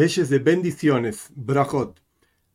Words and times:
Leyes 0.00 0.30
de 0.30 0.38
bendiciones, 0.38 1.26
brajot. 1.34 2.00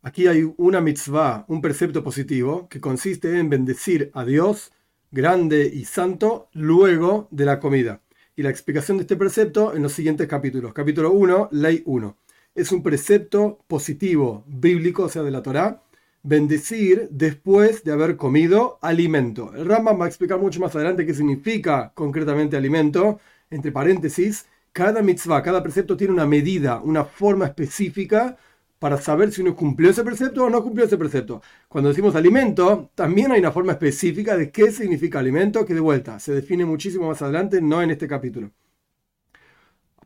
Aquí 0.01 0.25
hay 0.25 0.51
una 0.57 0.81
mitzvah, 0.81 1.45
un 1.47 1.61
precepto 1.61 2.03
positivo, 2.03 2.67
que 2.69 2.81
consiste 2.81 3.37
en 3.37 3.51
bendecir 3.51 4.09
a 4.15 4.25
Dios, 4.25 4.71
grande 5.11 5.69
y 5.71 5.85
santo, 5.85 6.49
luego 6.53 7.27
de 7.29 7.45
la 7.45 7.59
comida. 7.59 8.01
Y 8.35 8.41
la 8.41 8.49
explicación 8.49 8.97
de 8.97 9.03
este 9.03 9.15
precepto 9.15 9.75
en 9.75 9.83
los 9.83 9.93
siguientes 9.93 10.27
capítulos. 10.27 10.73
Capítulo 10.73 11.11
1, 11.11 11.49
ley 11.51 11.83
1. 11.85 12.17
Es 12.55 12.71
un 12.71 12.81
precepto 12.81 13.59
positivo, 13.67 14.43
bíblico, 14.47 15.03
o 15.03 15.09
sea, 15.09 15.21
de 15.21 15.29
la 15.29 15.43
Torá, 15.43 15.83
bendecir 16.23 17.09
después 17.11 17.83
de 17.83 17.91
haber 17.91 18.17
comido 18.17 18.79
alimento. 18.81 19.53
El 19.53 19.67
Rambam 19.67 20.01
va 20.01 20.05
a 20.05 20.07
explicar 20.07 20.39
mucho 20.39 20.59
más 20.59 20.75
adelante 20.75 21.05
qué 21.05 21.13
significa 21.13 21.91
concretamente 21.93 22.57
alimento, 22.57 23.19
entre 23.51 23.71
paréntesis, 23.71 24.47
cada 24.75 25.01
mitzvah, 25.01 25.41
cada 25.41 25.63
precepto 25.63 25.95
tiene 25.95 26.11
una 26.11 26.25
medida, 26.25 26.81
una 26.83 27.05
forma 27.05 27.45
específica 27.45 28.35
para 28.77 28.97
saber 28.97 29.31
si 29.31 29.41
uno 29.41 29.55
cumplió 29.55 29.89
ese 29.89 30.03
precepto 30.03 30.43
o 30.43 30.49
no 30.49 30.61
cumplió 30.61 30.85
ese 30.85 30.97
precepto. 30.97 31.41
Cuando 31.69 31.91
decimos 31.91 32.13
alimento, 32.13 32.91
también 32.93 33.31
hay 33.31 33.39
una 33.39 33.53
forma 33.53 33.71
específica 33.71 34.35
de 34.35 34.51
qué 34.51 34.73
significa 34.73 35.19
alimento, 35.19 35.65
que 35.65 35.73
de 35.73 35.79
vuelta 35.79 36.19
se 36.19 36.33
define 36.33 36.65
muchísimo 36.65 37.07
más 37.07 37.21
adelante, 37.21 37.61
no 37.61 37.81
en 37.81 37.91
este 37.91 38.05
capítulo. 38.05 38.51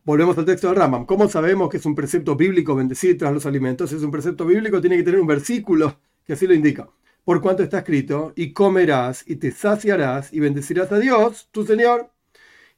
Volvemos 0.04 0.38
al 0.38 0.44
texto 0.44 0.68
de 0.68 0.74
Ramam. 0.74 1.04
¿Cómo 1.04 1.28
sabemos 1.28 1.68
que 1.68 1.78
es 1.78 1.86
un 1.86 1.96
precepto 1.96 2.36
bíblico 2.36 2.76
bendecir 2.76 3.18
tras 3.18 3.32
los 3.32 3.46
alimentos? 3.46 3.90
Si 3.90 3.96
es 3.96 4.04
un 4.04 4.12
precepto 4.12 4.46
bíblico, 4.46 4.80
tiene 4.80 4.96
que 4.96 5.02
tener 5.02 5.20
un 5.20 5.26
versículo 5.26 5.98
que 6.24 6.34
así 6.34 6.46
lo 6.46 6.54
indica. 6.54 6.88
Por 7.24 7.40
cuanto 7.40 7.64
está 7.64 7.78
escrito, 7.78 8.32
y 8.36 8.52
comerás 8.52 9.24
y 9.26 9.34
te 9.34 9.50
saciarás 9.50 10.32
y 10.32 10.38
bendecirás 10.38 10.92
a 10.92 11.00
Dios, 11.00 11.48
tu 11.50 11.66
Señor 11.66 12.12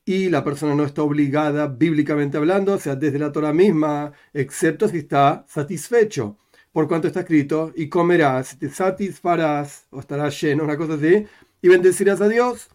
y 0.04 0.28
la 0.30 0.42
persona 0.42 0.74
no 0.74 0.84
está 0.84 1.02
obligada, 1.02 1.68
bíblicamente 1.68 2.36
hablando, 2.36 2.74
o 2.74 2.78
sea, 2.78 2.96
desde 2.96 3.18
la 3.18 3.32
Torah 3.32 3.52
misma, 3.52 4.12
excepto 4.32 4.88
si 4.88 4.98
está 4.98 5.44
satisfecho. 5.48 6.38
Por 6.72 6.88
cuanto 6.88 7.06
está 7.06 7.20
escrito, 7.20 7.72
y 7.76 7.88
comerás, 7.88 8.58
te 8.58 8.68
satisfarás, 8.70 9.86
o 9.90 10.00
estarás 10.00 10.40
lleno, 10.40 10.64
una 10.64 10.76
cosa 10.76 10.94
así, 10.94 11.26
y 11.60 11.68
bendecirás 11.68 12.20
a 12.20 12.28
Dios. 12.28 12.68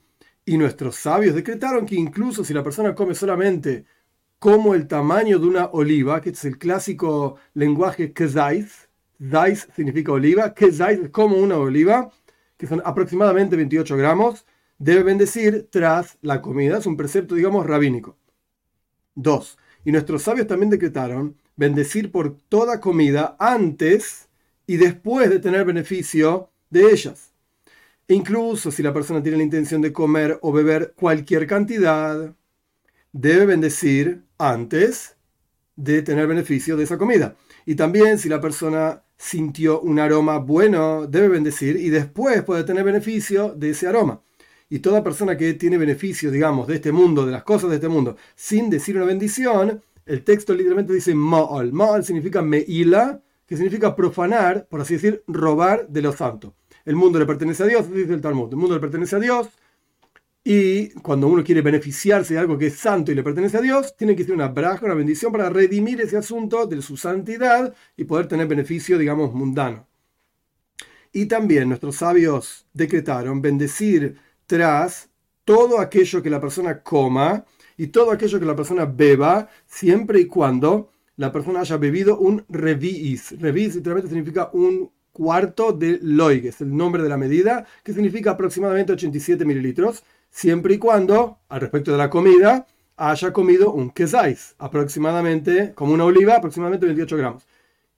Y 0.46 0.58
nuestros 0.58 0.96
sabios 0.96 1.36
decretaron 1.36 1.86
que 1.86 1.96
incluso 1.96 2.44
si 2.44 2.54
la 2.54 2.64
persona 2.64 2.96
come 2.96 3.16
solamente 3.16 3.86
como 4.40 4.76
el 4.76 4.88
tamaño 4.88 5.40
de 5.40 5.48
una 5.48 5.66
oliva, 5.68 6.22
que 6.22 6.30
es 6.30 6.46
el 6.46 6.58
clásico 6.58 7.38
lenguaje 7.54 8.14
kezais, 8.14 8.90
zais 9.20 9.68
significa 9.76 10.12
oliva, 10.12 10.54
kezais 10.54 11.00
es 11.00 11.10
como 11.10 11.38
una 11.38 11.58
oliva, 11.58 12.12
que 12.58 12.68
son 12.68 12.82
aproximadamente 12.86 13.56
28 13.56 13.98
gramos, 13.98 14.46
debe 14.78 15.04
bendecir 15.04 15.68
tras 15.70 16.18
la 16.22 16.42
comida. 16.42 16.78
Es 16.78 16.86
un 16.86 16.98
precepto, 16.98 17.36
digamos, 17.36 17.66
rabínico. 17.66 18.18
2. 19.16 19.58
Y 19.86 19.92
nuestros 19.92 20.24
sabios 20.24 20.48
también 20.48 20.70
decretaron 20.70 21.36
bendecir 21.56 22.12
por 22.12 22.38
toda 22.50 22.80
comida 22.80 23.36
antes 23.40 24.30
y 24.68 24.78
después 24.78 25.30
de 25.30 25.40
tener 25.40 25.66
beneficio 25.66 26.50
de 26.70 26.92
ellas. 26.92 27.32
E 28.08 28.14
incluso 28.14 28.72
si 28.72 28.84
la 28.84 28.94
persona 28.94 29.22
tiene 29.22 29.38
la 29.38 29.44
intención 29.44 29.82
de 29.82 29.92
comer 29.92 30.40
o 30.42 30.52
beber 30.52 30.94
cualquier 30.96 31.48
cantidad, 31.48 32.34
debe 33.12 33.46
bendecir 33.46 34.24
antes 34.38 35.18
de 35.76 36.02
tener 36.02 36.28
beneficio 36.28 36.78
de 36.78 36.84
esa 36.84 36.98
comida. 36.98 37.36
Y 37.66 37.76
también 37.76 38.18
si 38.18 38.30
la 38.30 38.40
persona 38.40 39.04
sintió 39.18 39.82
un 39.82 40.00
aroma 40.00 40.38
bueno, 40.38 41.08
debe 41.08 41.28
bendecir 41.28 41.76
y 41.78 41.90
después 41.90 42.44
puede 42.44 42.64
tener 42.64 42.84
beneficio 42.84 43.54
de 43.56 43.72
ese 43.72 43.88
aroma. 43.88 44.22
Y 44.70 44.80
toda 44.80 45.04
persona 45.04 45.38
que 45.38 45.54
tiene 45.54 45.78
beneficio, 45.78 46.30
digamos, 46.30 46.68
de 46.68 46.76
este 46.76 46.92
mundo, 46.92 47.26
de 47.26 47.32
las 47.32 47.44
cosas 47.44 47.70
de 47.70 47.78
este 47.78 47.88
mundo, 47.88 48.18
sin 48.36 48.70
decir 48.70 48.98
una 48.98 49.06
bendición, 49.06 49.82
el 50.06 50.24
texto 50.24 50.54
literalmente 50.54 50.94
dice 50.94 51.14
ma'al. 51.16 51.72
Ma'al 51.72 52.04
significa 52.04 52.42
me'ila, 52.42 53.22
que 53.46 53.56
significa 53.56 53.96
profanar, 53.96 54.68
por 54.68 54.82
así 54.82 54.96
decir, 54.96 55.24
robar 55.28 55.88
de 55.88 56.02
lo 56.02 56.12
santo. 56.12 56.56
El 56.84 56.96
mundo 56.96 57.18
le 57.20 57.26
pertenece 57.26 57.64
a 57.64 57.66
Dios, 57.66 57.92
dice 57.92 58.14
el 58.14 58.22
Talmud. 58.22 58.50
El 58.50 58.58
mundo 58.58 58.76
le 58.76 58.82
pertenece 58.82 59.16
a 59.16 59.20
Dios. 59.20 59.50
Y 60.44 60.90
cuando 61.02 61.28
uno 61.28 61.44
quiere 61.44 61.62
beneficiarse 61.62 62.34
de 62.34 62.40
algo 62.40 62.58
que 62.58 62.68
es 62.68 62.76
santo 62.76 63.12
y 63.12 63.16
le 63.16 63.24
pertenece 63.24 63.58
a 63.58 63.62
Dios, 63.62 63.96
tiene 63.98 64.16
que 64.16 64.24
hacer 64.24 64.34
una 64.34 64.48
braja, 64.48 64.86
una 64.86 64.94
bendición 64.94 65.32
para 65.32 65.50
redimir 65.50 66.00
ese 66.00 66.16
asunto 66.16 66.66
de 66.66 66.82
su 66.82 66.96
santidad 66.96 67.74
y 67.98 68.06
poder 68.06 68.28
tener 68.28 68.48
beneficio, 68.48 68.98
digamos, 68.98 69.34
mundano. 69.34 69.88
Y 71.12 71.26
también 71.26 71.68
nuestros 71.68 71.98
sabios 71.98 72.66
decretaron 72.74 73.42
bendecir 73.42 74.18
tras 74.48 75.10
todo 75.46 75.80
aquello 75.80 76.24
que 76.24 76.30
la 76.30 76.42
persona 76.42 76.82
coma 76.82 77.46
y 77.78 77.88
todo 77.88 78.12
aquello 78.12 78.40
que 78.40 78.46
la 78.46 78.56
persona 78.56 78.86
beba, 78.86 79.48
siempre 79.66 80.20
y 80.20 80.26
cuando 80.26 80.90
la 81.18 81.32
persona 81.32 81.62
haya 81.62 81.78
bebido 81.78 82.18
un 82.18 82.44
revis. 82.50 83.40
Revis 83.40 83.76
literalmente 83.76 84.10
significa 84.10 84.50
un 84.54 84.92
cuarto 85.12 85.72
de 85.74 86.00
loig, 86.02 86.46
es 86.48 86.62
el 86.62 86.76
nombre 86.76 87.02
de 87.02 87.10
la 87.10 87.18
medida, 87.18 87.66
que 87.84 87.94
significa 87.94 88.32
aproximadamente 88.32 88.94
87 88.94 89.46
mililitros, 89.46 90.04
siempre 90.30 90.76
y 90.76 90.78
cuando, 90.78 91.40
al 91.50 91.62
respecto 91.62 91.92
de 91.92 91.98
la 91.98 92.10
comida, 92.10 92.68
haya 92.98 93.34
comido 93.34 93.72
un 93.72 93.90
quesais, 93.92 94.56
aproximadamente, 94.60 95.74
como 95.74 95.94
una 95.94 96.06
oliva, 96.06 96.36
aproximadamente 96.36 96.86
28 96.86 97.18
gramos. 97.18 97.48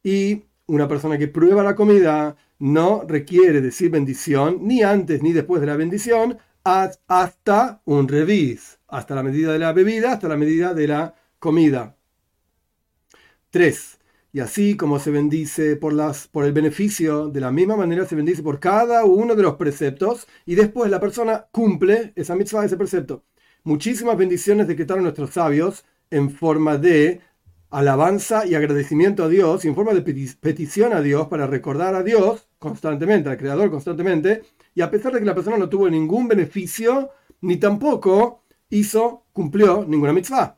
Y 0.04 0.44
una 0.68 0.88
persona 0.88 1.18
que 1.18 1.28
prueba 1.28 1.64
la 1.64 1.76
comida 1.76 2.38
no 2.60 3.06
requiere 3.08 3.62
decir 3.62 3.90
bendición 3.90 4.60
ni 4.62 4.84
antes 4.84 5.24
ni 5.24 5.34
después 5.34 5.62
de 5.62 5.68
la 5.68 5.78
bendición 5.78 6.38
hasta 6.64 7.82
un 7.86 8.08
revis, 8.08 8.80
hasta 8.88 9.16
la 9.16 9.24
medida 9.24 9.54
de 9.54 9.60
la 9.60 9.74
bebida, 9.74 10.14
hasta 10.14 10.28
la 10.28 10.38
medida 10.38 10.74
de 10.74 10.88
la 10.88 11.16
comida. 11.40 11.96
3. 13.50 13.98
Y 14.32 14.42
así 14.42 14.78
como 14.78 15.00
se 15.00 15.10
bendice 15.10 15.76
por, 15.76 15.94
las, 15.94 16.28
por 16.28 16.46
el 16.46 16.54
beneficio, 16.54 17.30
de 17.30 17.40
la 17.40 17.52
misma 17.52 17.76
manera 17.76 18.06
se 18.06 18.16
bendice 18.16 18.44
por 18.44 18.60
cada 18.60 19.04
uno 19.06 19.36
de 19.36 19.42
los 19.42 19.56
preceptos 19.56 20.28
y 20.46 20.54
después 20.54 20.92
la 20.92 21.00
persona 21.00 21.48
cumple 21.52 22.14
esa 22.16 22.36
mitzvah, 22.36 22.66
ese 22.66 22.78
precepto. 22.78 23.24
Muchísimas 23.64 24.18
bendiciones 24.18 24.68
decretaron 24.68 25.04
nuestros 25.04 25.32
sabios 25.32 25.86
en 26.12 26.30
forma 26.30 26.78
de 26.78 27.22
alabanza 27.72 28.46
y 28.46 28.54
agradecimiento 28.54 29.24
a 29.24 29.30
Dios, 29.30 29.66
en 29.66 29.76
forma 29.76 29.94
de 29.94 30.02
petición 30.40 30.94
a 30.94 31.02
Dios 31.02 31.28
para 31.28 31.48
recordar 31.48 31.96
a 31.96 32.04
Dios 32.04 32.49
constantemente, 32.60 33.30
al 33.30 33.38
Creador 33.38 33.72
constantemente, 33.72 34.44
y 34.76 34.82
a 34.82 34.92
pesar 34.92 35.14
de 35.14 35.20
que 35.20 35.26
la 35.26 35.34
persona 35.34 35.58
no 35.58 35.70
tuvo 35.70 35.90
ningún 35.90 36.28
beneficio, 36.28 37.10
ni 37.42 37.58
tampoco 37.58 38.44
hizo, 38.70 39.24
cumplió 39.34 39.86
ninguna 39.88 40.14
mitzvah. 40.14 40.58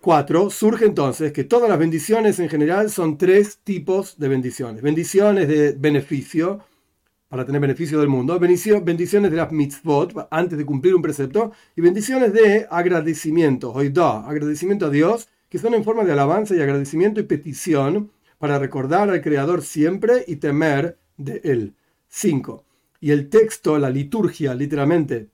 4. 0.00 0.50
Surge 0.50 0.84
entonces 0.84 1.32
que 1.32 1.44
todas 1.44 1.68
las 1.68 1.78
bendiciones 1.78 2.38
en 2.38 2.48
general 2.48 2.90
son 2.90 3.18
tres 3.18 3.58
tipos 3.64 4.18
de 4.18 4.28
bendiciones. 4.28 4.82
Bendiciones 4.82 5.48
de 5.48 5.72
beneficio, 5.72 6.60
para 7.28 7.44
tener 7.44 7.60
beneficio 7.60 7.98
del 7.98 8.08
mundo, 8.08 8.38
bendiciones 8.38 9.30
de 9.30 9.36
las 9.36 9.50
mitzvot, 9.50 10.28
antes 10.30 10.56
de 10.56 10.64
cumplir 10.64 10.94
un 10.94 11.02
precepto, 11.02 11.52
y 11.74 11.80
bendiciones 11.80 12.32
de 12.32 12.66
agradecimiento, 12.70 13.74
da 13.90 14.28
agradecimiento 14.28 14.86
a 14.86 14.90
Dios, 14.90 15.28
que 15.48 15.58
son 15.58 15.74
en 15.74 15.84
forma 15.84 16.04
de 16.04 16.12
alabanza 16.12 16.54
y 16.54 16.60
agradecimiento 16.60 17.18
y 17.18 17.24
petición 17.24 18.10
para 18.38 18.58
recordar 18.58 19.08
al 19.08 19.22
Creador 19.22 19.62
siempre 19.62 20.24
y 20.28 20.36
temer 20.36 20.98
de 21.16 21.40
Él. 21.44 21.74
5. 22.08 22.64
Y 23.00 23.10
el 23.10 23.28
texto, 23.28 23.78
la 23.78 23.90
liturgia, 23.90 24.54
literalmente, 24.54 25.28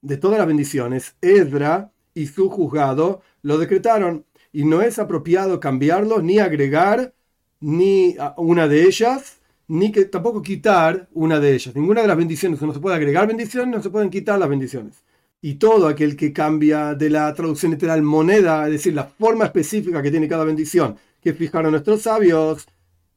de 0.00 0.16
todas 0.16 0.38
las 0.38 0.46
bendiciones, 0.46 1.16
Edra 1.20 1.92
y 2.14 2.26
su 2.26 2.48
juzgado 2.48 3.22
lo 3.42 3.58
decretaron. 3.58 4.24
Y 4.52 4.64
no 4.64 4.82
es 4.82 4.98
apropiado 4.98 5.58
cambiarlo, 5.60 6.22
ni 6.22 6.38
agregar 6.38 7.14
ni 7.60 8.16
una 8.36 8.68
de 8.68 8.84
ellas, 8.84 9.40
ni 9.66 9.90
que 9.90 10.04
tampoco 10.04 10.42
quitar 10.42 11.08
una 11.12 11.40
de 11.40 11.54
ellas. 11.54 11.74
Ninguna 11.74 12.02
de 12.02 12.08
las 12.08 12.16
bendiciones, 12.16 12.60
no 12.62 12.72
se 12.72 12.80
puede 12.80 12.96
agregar 12.96 13.26
bendiciones, 13.26 13.74
no 13.74 13.82
se 13.82 13.90
pueden 13.90 14.10
quitar 14.10 14.38
las 14.38 14.48
bendiciones. 14.48 15.02
Y 15.40 15.54
todo 15.54 15.88
aquel 15.88 16.16
que 16.16 16.32
cambia 16.32 16.94
de 16.94 17.10
la 17.10 17.32
traducción 17.34 17.72
literal 17.72 18.02
moneda, 18.02 18.64
es 18.66 18.72
decir, 18.72 18.94
la 18.94 19.04
forma 19.04 19.46
específica 19.46 20.02
que 20.02 20.10
tiene 20.10 20.28
cada 20.28 20.44
bendición, 20.44 20.96
que 21.20 21.34
fijaron 21.34 21.72
nuestros 21.72 22.02
sabios, 22.02 22.66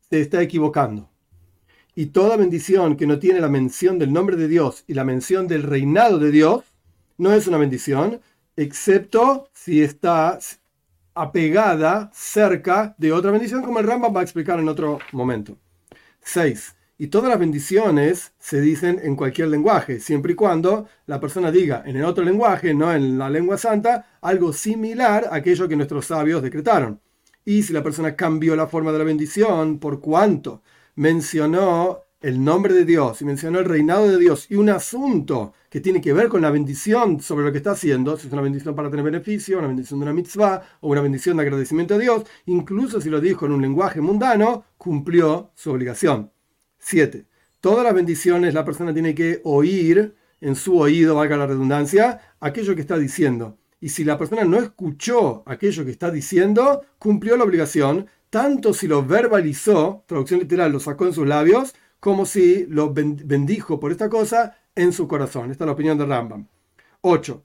se 0.10 0.22
está 0.22 0.42
equivocando. 0.42 1.10
Y 1.98 2.06
toda 2.06 2.38
bendición 2.38 2.96
que 2.96 3.08
no 3.08 3.18
tiene 3.18 3.40
la 3.40 3.50
mención 3.50 3.98
del 3.98 4.14
nombre 4.14 4.36
de 4.36 4.48
Dios 4.48 4.84
y 4.86 4.94
la 4.94 5.04
mención 5.04 5.48
del 5.48 5.64
reinado 5.64 6.20
de 6.20 6.30
Dios, 6.30 6.64
no 7.18 7.34
es 7.34 7.48
una 7.48 7.58
bendición, 7.58 8.22
excepto 8.56 9.50
si 9.52 9.82
está 9.82 10.38
apegada 11.16 12.12
cerca 12.14 12.94
de 13.00 13.12
otra 13.12 13.32
bendición, 13.32 13.64
como 13.64 13.80
el 13.80 13.88
Rambam 13.88 14.16
va 14.16 14.20
a 14.20 14.24
explicar 14.24 14.60
en 14.60 14.70
otro 14.70 15.00
momento. 15.12 15.58
6. 16.22 16.76
Y 17.00 17.08
todas 17.08 17.30
las 17.30 17.40
bendiciones 17.40 18.32
se 18.38 18.62
dicen 18.62 19.00
en 19.02 19.16
cualquier 19.16 19.48
lenguaje, 19.48 20.00
siempre 20.00 20.34
y 20.34 20.36
cuando 20.36 20.88
la 21.08 21.20
persona 21.20 21.52
diga 21.52 21.82
en 21.84 21.96
el 21.96 22.06
otro 22.06 22.24
lenguaje, 22.24 22.76
no 22.76 22.94
en 22.94 23.18
la 23.18 23.28
lengua 23.28 23.58
santa, 23.58 24.20
algo 24.22 24.54
similar 24.54 25.30
a 25.32 25.38
aquello 25.38 25.68
que 25.68 25.76
nuestros 25.76 26.06
sabios 26.06 26.44
decretaron. 26.44 27.02
Y 27.44 27.64
si 27.64 27.74
la 27.74 27.82
persona 27.82 28.16
cambió 28.16 28.56
la 28.56 28.68
forma 28.68 28.92
de 28.92 29.00
la 29.00 29.04
bendición, 29.04 29.80
por 29.80 30.00
cuanto 30.00 30.62
mencionó 30.98 32.02
el 32.22 32.44
nombre 32.44 32.74
de 32.74 32.84
Dios 32.84 33.22
y 33.22 33.26
mencionó 33.26 33.60
el 33.60 33.66
reinado 33.66 34.10
de 34.10 34.18
Dios 34.18 34.48
y 34.50 34.56
un 34.56 34.70
asunto 34.70 35.54
que 35.70 35.80
tiene 35.80 36.02
que 36.02 36.12
ver 36.12 36.28
con 36.28 36.42
la 36.42 36.50
bendición 36.50 37.22
sobre 37.22 37.46
lo 37.46 37.52
que 37.52 37.60
está 37.60 37.72
haciendo, 37.72 38.18
si 38.18 38.26
es 38.26 38.34
una 38.34 38.42
bendición 38.42 38.76
para 38.76 38.90
tener 38.90 39.06
beneficio, 39.06 39.60
una 39.60 39.68
bendición 39.68 40.00
de 40.00 40.06
una 40.06 40.14
mitzvah 40.14 40.64
o 40.82 40.90
una 40.90 41.02
bendición 41.02 41.38
de 41.38 41.44
agradecimiento 41.44 41.94
a 41.94 42.00
Dios, 42.00 42.24
incluso 42.48 43.00
si 43.00 43.12
lo 43.12 43.22
dijo 43.22 43.46
en 43.46 43.52
un 43.52 43.62
lenguaje 43.62 44.02
mundano, 44.02 44.66
cumplió 44.78 45.52
su 45.54 45.72
obligación. 45.72 46.32
7. 46.80 47.28
Todas 47.62 47.84
las 47.84 47.94
bendiciones 47.94 48.56
la 48.56 48.66
persona 48.66 48.92
tiene 48.92 49.14
que 49.14 49.42
oír 49.44 50.16
en 50.42 50.56
su 50.56 50.80
oído, 50.80 51.16
valga 51.16 51.38
la 51.38 51.46
redundancia, 51.46 52.22
aquello 52.40 52.74
que 52.74 52.82
está 52.82 52.98
diciendo. 52.98 53.60
Y 53.80 53.90
si 53.90 54.04
la 54.04 54.18
persona 54.18 54.44
no 54.44 54.58
escuchó 54.58 55.44
aquello 55.46 55.86
que 55.86 55.92
está 55.92 56.10
diciendo, 56.10 56.82
cumplió 56.98 57.38
la 57.38 57.44
obligación, 57.44 58.08
tanto 58.30 58.74
si 58.74 58.88
lo 58.88 59.06
verbalizó, 59.06 60.04
traducción 60.08 60.40
literal, 60.40 60.72
lo 60.72 60.80
sacó 60.80 61.06
en 61.06 61.14
sus 61.14 61.28
labios, 61.28 61.74
como 62.00 62.26
si 62.26 62.66
lo 62.68 62.94
bendijo 62.94 63.80
por 63.80 63.92
esta 63.92 64.10
cosa 64.10 64.58
en 64.76 64.94
su 64.94 65.08
corazón. 65.08 65.52
Esta 65.52 65.64
es 65.64 65.68
la 65.68 65.74
opinión 65.74 65.98
de 65.98 66.06
Rambam. 66.06 66.48
8. 67.02 67.44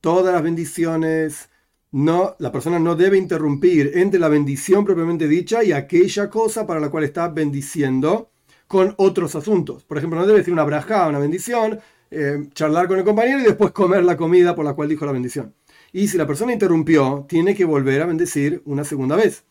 Todas 0.00 0.34
las 0.34 0.42
bendiciones, 0.42 1.48
no, 1.92 2.36
la 2.38 2.52
persona 2.52 2.78
no 2.78 2.96
debe 2.96 3.16
interrumpir 3.16 3.92
entre 3.94 4.20
la 4.20 4.28
bendición 4.28 4.84
propiamente 4.84 5.28
dicha 5.28 5.64
y 5.64 5.72
aquella 5.72 6.28
cosa 6.28 6.66
para 6.66 6.80
la 6.80 6.90
cual 6.90 7.04
está 7.04 7.28
bendiciendo 7.28 8.30
con 8.66 8.94
otros 8.98 9.34
asuntos. 9.34 9.84
Por 9.84 9.98
ejemplo, 9.98 10.18
no 10.18 10.26
debe 10.26 10.40
decir 10.40 10.52
una 10.52 10.64
braja, 10.64 11.08
una 11.08 11.18
bendición, 11.18 11.78
eh, 12.10 12.48
charlar 12.52 12.88
con 12.88 12.98
el 12.98 13.04
compañero 13.04 13.40
y 13.40 13.44
después 13.44 13.72
comer 13.72 14.04
la 14.04 14.16
comida 14.16 14.54
por 14.54 14.64
la 14.64 14.74
cual 14.74 14.88
dijo 14.88 15.06
la 15.06 15.12
bendición. 15.12 15.54
Y 15.92 16.08
si 16.08 16.18
la 16.18 16.26
persona 16.26 16.52
interrumpió, 16.52 17.24
tiene 17.28 17.54
que 17.54 17.64
volver 17.64 18.02
a 18.02 18.06
bendecir 18.06 18.62
una 18.64 18.84
segunda 18.84 19.16
vez. 19.16 19.44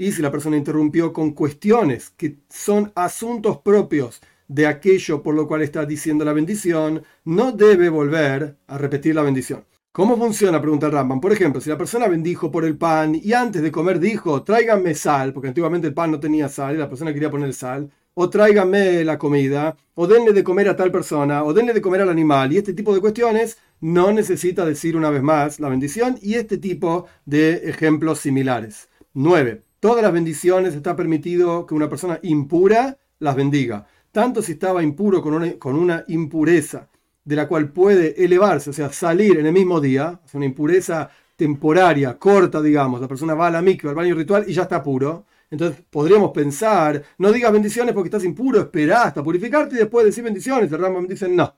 Y 0.00 0.12
si 0.12 0.22
la 0.22 0.30
persona 0.30 0.56
interrumpió 0.56 1.12
con 1.12 1.32
cuestiones 1.32 2.08
que 2.16 2.38
son 2.48 2.90
asuntos 2.94 3.58
propios 3.58 4.22
de 4.48 4.66
aquello 4.66 5.22
por 5.22 5.34
lo 5.34 5.46
cual 5.46 5.60
está 5.60 5.84
diciendo 5.84 6.24
la 6.24 6.32
bendición, 6.32 7.02
no 7.26 7.52
debe 7.52 7.90
volver 7.90 8.56
a 8.66 8.78
repetir 8.78 9.14
la 9.14 9.20
bendición. 9.20 9.66
¿Cómo 9.92 10.16
funciona? 10.16 10.58
Pregunta 10.58 10.88
Rambam. 10.88 11.20
Por 11.20 11.34
ejemplo, 11.34 11.60
si 11.60 11.68
la 11.68 11.76
persona 11.76 12.08
bendijo 12.08 12.50
por 12.50 12.64
el 12.64 12.78
pan 12.78 13.14
y 13.14 13.34
antes 13.34 13.60
de 13.60 13.70
comer 13.70 14.00
dijo, 14.00 14.42
tráiganme 14.42 14.94
sal, 14.94 15.34
porque 15.34 15.48
antiguamente 15.48 15.88
el 15.88 15.92
pan 15.92 16.12
no 16.12 16.18
tenía 16.18 16.48
sal 16.48 16.76
y 16.76 16.78
la 16.78 16.88
persona 16.88 17.12
quería 17.12 17.30
poner 17.30 17.52
sal, 17.52 17.90
o 18.14 18.30
tráiganme 18.30 19.04
la 19.04 19.18
comida, 19.18 19.76
o 19.92 20.06
denle 20.06 20.32
de 20.32 20.42
comer 20.42 20.70
a 20.70 20.76
tal 20.76 20.90
persona, 20.90 21.44
o 21.44 21.52
denle 21.52 21.74
de 21.74 21.82
comer 21.82 22.00
al 22.00 22.08
animal, 22.08 22.54
y 22.54 22.56
este 22.56 22.72
tipo 22.72 22.94
de 22.94 23.02
cuestiones, 23.02 23.58
no 23.80 24.12
necesita 24.12 24.64
decir 24.64 24.96
una 24.96 25.10
vez 25.10 25.22
más 25.22 25.60
la 25.60 25.68
bendición 25.68 26.18
y 26.22 26.36
este 26.36 26.56
tipo 26.56 27.04
de 27.26 27.68
ejemplos 27.68 28.20
similares. 28.20 28.88
9 29.12 29.69
todas 29.80 30.02
las 30.02 30.12
bendiciones 30.12 30.74
está 30.74 30.94
permitido 30.94 31.66
que 31.66 31.74
una 31.74 31.88
persona 31.88 32.20
impura 32.22 32.98
las 33.18 33.34
bendiga, 33.34 33.86
tanto 34.12 34.42
si 34.42 34.52
estaba 34.52 34.82
impuro 34.82 35.22
con 35.22 35.74
una, 35.74 36.04
impureza 36.08 36.88
de 37.24 37.36
la 37.36 37.48
cual 37.48 37.70
puede 37.70 38.22
elevarse, 38.22 38.70
o 38.70 38.72
sea, 38.72 38.92
salir 38.92 39.38
en 39.38 39.46
el 39.46 39.52
mismo 39.52 39.80
día, 39.80 40.20
es 40.24 40.34
una 40.34 40.46
impureza 40.46 41.10
temporaria, 41.36 42.18
corta, 42.18 42.60
digamos, 42.60 43.00
la 43.00 43.08
persona 43.08 43.34
va 43.34 43.48
a 43.48 43.50
la 43.50 43.62
mikva, 43.62 43.90
al 43.90 43.96
baño 43.96 44.14
ritual 44.14 44.44
y 44.46 44.52
ya 44.52 44.62
está 44.62 44.82
puro. 44.82 45.26
Entonces 45.50 45.82
podríamos 45.90 46.30
pensar, 46.32 47.02
no 47.18 47.32
digas 47.32 47.52
bendiciones 47.52 47.94
porque 47.94 48.08
estás 48.08 48.24
impuro, 48.24 48.60
espera 48.60 49.04
hasta 49.04 49.22
purificarte 49.22 49.74
y 49.74 49.78
después 49.78 50.06
decir 50.06 50.22
bendiciones. 50.22 50.70
El 50.70 50.78
Rambam 50.78 51.06
dice 51.06 51.28
no. 51.28 51.54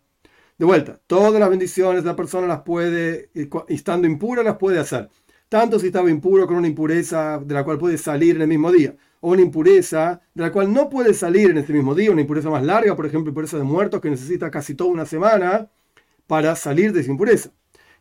De 0.57 0.65
vuelta, 0.65 1.01
todas 1.07 1.39
las 1.41 1.51
bendiciones 1.51 2.05
la 2.05 2.15
persona 2.15 2.47
las 2.47 2.61
puede, 2.63 3.31
eh, 3.35 3.49
estando 3.69 4.07
impura, 4.07 4.43
las 4.43 4.57
puede 4.57 4.79
hacer 4.79 5.11
tanto 5.53 5.79
si 5.79 5.89
estaba 5.89 6.11
impuro 6.11 6.47
con 6.47 6.57
una 6.57 6.67
impureza 6.67 7.39
de 7.39 7.53
la 7.53 7.63
cual 7.63 7.77
puede 7.77 7.99
salir 7.99 8.37
en 8.37 8.41
el 8.41 8.49
mismo 8.49 8.73
día, 8.73 8.97
o 9.21 9.33
una 9.33 9.43
impureza 9.43 10.19
de 10.33 10.45
la 10.45 10.51
cual 10.51 10.73
no 10.73 10.89
puede 10.89 11.13
salir 11.13 11.51
en 11.51 11.59
ese 11.59 11.75
mismo 11.75 11.95
día, 11.95 12.11
una 12.11 12.23
impureza 12.23 12.49
más 12.49 12.65
larga, 12.65 12.97
por 12.97 13.05
ejemplo, 13.05 13.29
impureza 13.29 13.59
de 13.59 13.63
muertos 13.63 14.01
que 14.01 14.09
necesita 14.09 14.51
casi 14.51 14.75
toda 14.75 14.89
una 14.89 15.05
semana 15.05 15.69
para 16.27 16.57
salir 16.57 16.95
de 16.95 17.01
esa 17.01 17.11
impureza. 17.11 17.51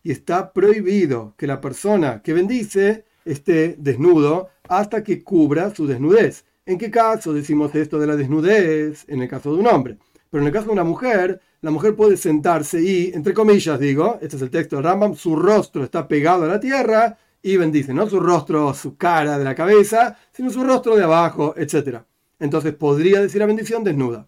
Y 0.02 0.12
está 0.12 0.54
prohibido 0.54 1.34
que 1.38 1.46
la 1.46 1.60
persona 1.60 2.22
que 2.22 2.32
bendice 2.32 3.04
esté 3.26 3.76
desnudo 3.78 4.48
hasta 4.70 5.04
que 5.04 5.22
cubra 5.22 5.76
su 5.76 5.86
desnudez. 5.86 6.46
¿En 6.66 6.78
qué 6.78 6.90
caso 6.90 7.34
decimos 7.34 7.76
esto 7.76 8.00
de 8.00 8.08
la 8.08 8.16
desnudez? 8.16 9.04
En 9.10 9.22
el 9.22 9.28
caso 9.28 9.54
de 9.54 9.60
un 9.60 9.68
hombre. 9.68 9.98
Pero 10.30 10.42
en 10.42 10.48
el 10.48 10.54
caso 10.54 10.68
de 10.68 10.72
una 10.72 10.86
mujer, 10.86 11.42
la 11.60 11.72
mujer 11.72 11.98
puede 11.98 12.16
sentarse 12.16 12.82
y, 12.82 13.12
entre 13.14 13.34
comillas 13.34 13.78
digo, 13.78 14.20
este 14.22 14.38
es 14.38 14.42
el 14.42 14.50
texto 14.50 14.78
de 14.78 14.84
Rambam, 14.84 15.16
su 15.16 15.36
rostro 15.36 15.84
está 15.84 16.08
pegado 16.08 16.46
a 16.46 16.48
la 16.48 16.62
tierra 16.62 17.18
y 17.42 17.58
bendice, 17.58 17.94
no 17.94 18.10
su 18.10 18.20
rostro, 18.20 18.74
su 18.74 18.98
cara 18.98 19.38
de 19.38 19.44
la 19.44 19.56
cabeza, 19.56 20.18
sino 20.32 20.50
su 20.50 20.64
rostro 20.64 20.96
de 20.96 21.04
abajo, 21.04 21.54
etc. 21.58 22.00
Entonces 22.40 22.74
podría 22.76 23.22
decir 23.22 23.40
la 23.40 23.48
bendición 23.48 23.84
desnuda. 23.84 24.28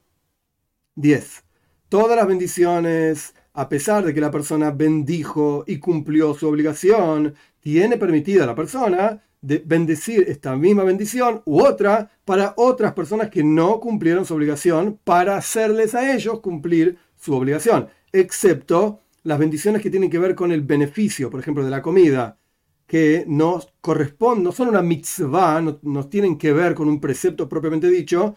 10. 0.96 1.44
Todas 1.90 2.16
las 2.16 2.28
bendiciones, 2.28 3.36
a 3.54 3.70
pesar 3.70 4.04
de 4.04 4.14
que 4.14 4.22
la 4.22 4.32
persona 4.32 4.72
bendijo 4.72 5.64
y 5.68 5.78
cumplió 5.78 6.34
su 6.34 6.48
obligación, 6.48 7.36
tiene 7.60 7.98
permitida 7.98 8.44
a 8.44 8.48
la 8.48 8.56
persona 8.56 9.24
de 9.42 9.62
bendecir 9.64 10.26
esta 10.28 10.56
misma 10.56 10.84
bendición 10.84 11.42
u 11.46 11.62
otra 11.62 12.10
para 12.24 12.54
otras 12.56 12.94
personas 12.94 13.30
que 13.30 13.44
no 13.44 13.80
cumplieron 13.80 14.26
su 14.26 14.34
obligación 14.34 15.00
para 15.04 15.36
hacerles 15.36 15.94
a 15.96 16.14
ellos 16.14 16.40
cumplir 16.40 16.98
su 17.20 17.36
obligación, 17.36 17.90
excepto 18.12 19.02
las 19.24 19.40
bendiciones 19.40 19.82
que 19.82 19.90
tienen 19.90 20.10
que 20.10 20.20
ver 20.20 20.34
con 20.36 20.52
el 20.52 20.62
beneficio, 20.62 21.30
por 21.30 21.40
ejemplo, 21.40 21.64
de 21.64 21.72
la 21.72 21.82
comida, 21.82 22.38
que 22.88 23.26
nos 23.28 23.74
corresponden, 23.82 24.44
no 24.44 24.52
son 24.52 24.70
una 24.70 24.82
mitzvah, 24.82 25.62
no, 25.62 26.08
tienen 26.08 26.38
que 26.38 26.54
ver 26.54 26.76
con 26.76 26.88
un 26.88 27.00
precepto 27.00 27.48
propiamente 27.50 27.90
dicho, 27.90 28.36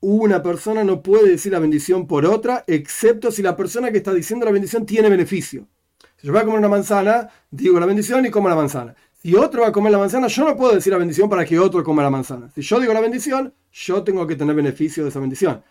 una 0.00 0.42
persona 0.42 0.84
no 0.84 1.02
puede 1.02 1.30
decir 1.30 1.52
la 1.52 1.58
bendición 1.58 2.06
por 2.06 2.26
otra, 2.26 2.64
excepto 2.66 3.30
si 3.30 3.42
la 3.42 3.56
persona 3.56 3.90
que 3.90 3.98
está 3.98 4.12
diciendo 4.12 4.44
la 4.46 4.52
bendición 4.52 4.84
tiene 4.84 5.08
beneficio. 5.08 5.66
Si 6.16 6.26
yo 6.26 6.32
voy 6.32 6.42
a 6.42 6.44
comer 6.44 6.58
una 6.58 6.68
manzana, 6.68 7.28
digo 7.50 7.78
la 7.80 7.86
bendición 7.86 8.26
y 8.26 8.30
como 8.30 8.48
la 8.48 8.54
manzana. 8.54 8.94
Si 9.12 9.34
otro 9.34 9.62
va 9.62 9.68
a 9.68 9.72
comer 9.72 9.92
la 9.92 9.98
manzana, 9.98 10.26
yo 10.26 10.44
no 10.44 10.56
puedo 10.56 10.74
decir 10.74 10.92
la 10.92 10.98
bendición 10.98 11.30
para 11.30 11.46
que 11.46 11.58
otro 11.58 11.82
coma 11.82 12.02
la 12.02 12.10
manzana. 12.10 12.50
Si 12.50 12.60
yo 12.60 12.78
digo 12.78 12.92
la 12.92 13.00
bendición, 13.00 13.54
yo 13.72 14.04
tengo 14.04 14.26
que 14.26 14.36
tener 14.36 14.54
beneficio 14.54 15.02
de 15.02 15.08
esa 15.08 15.20
bendición. 15.20 15.62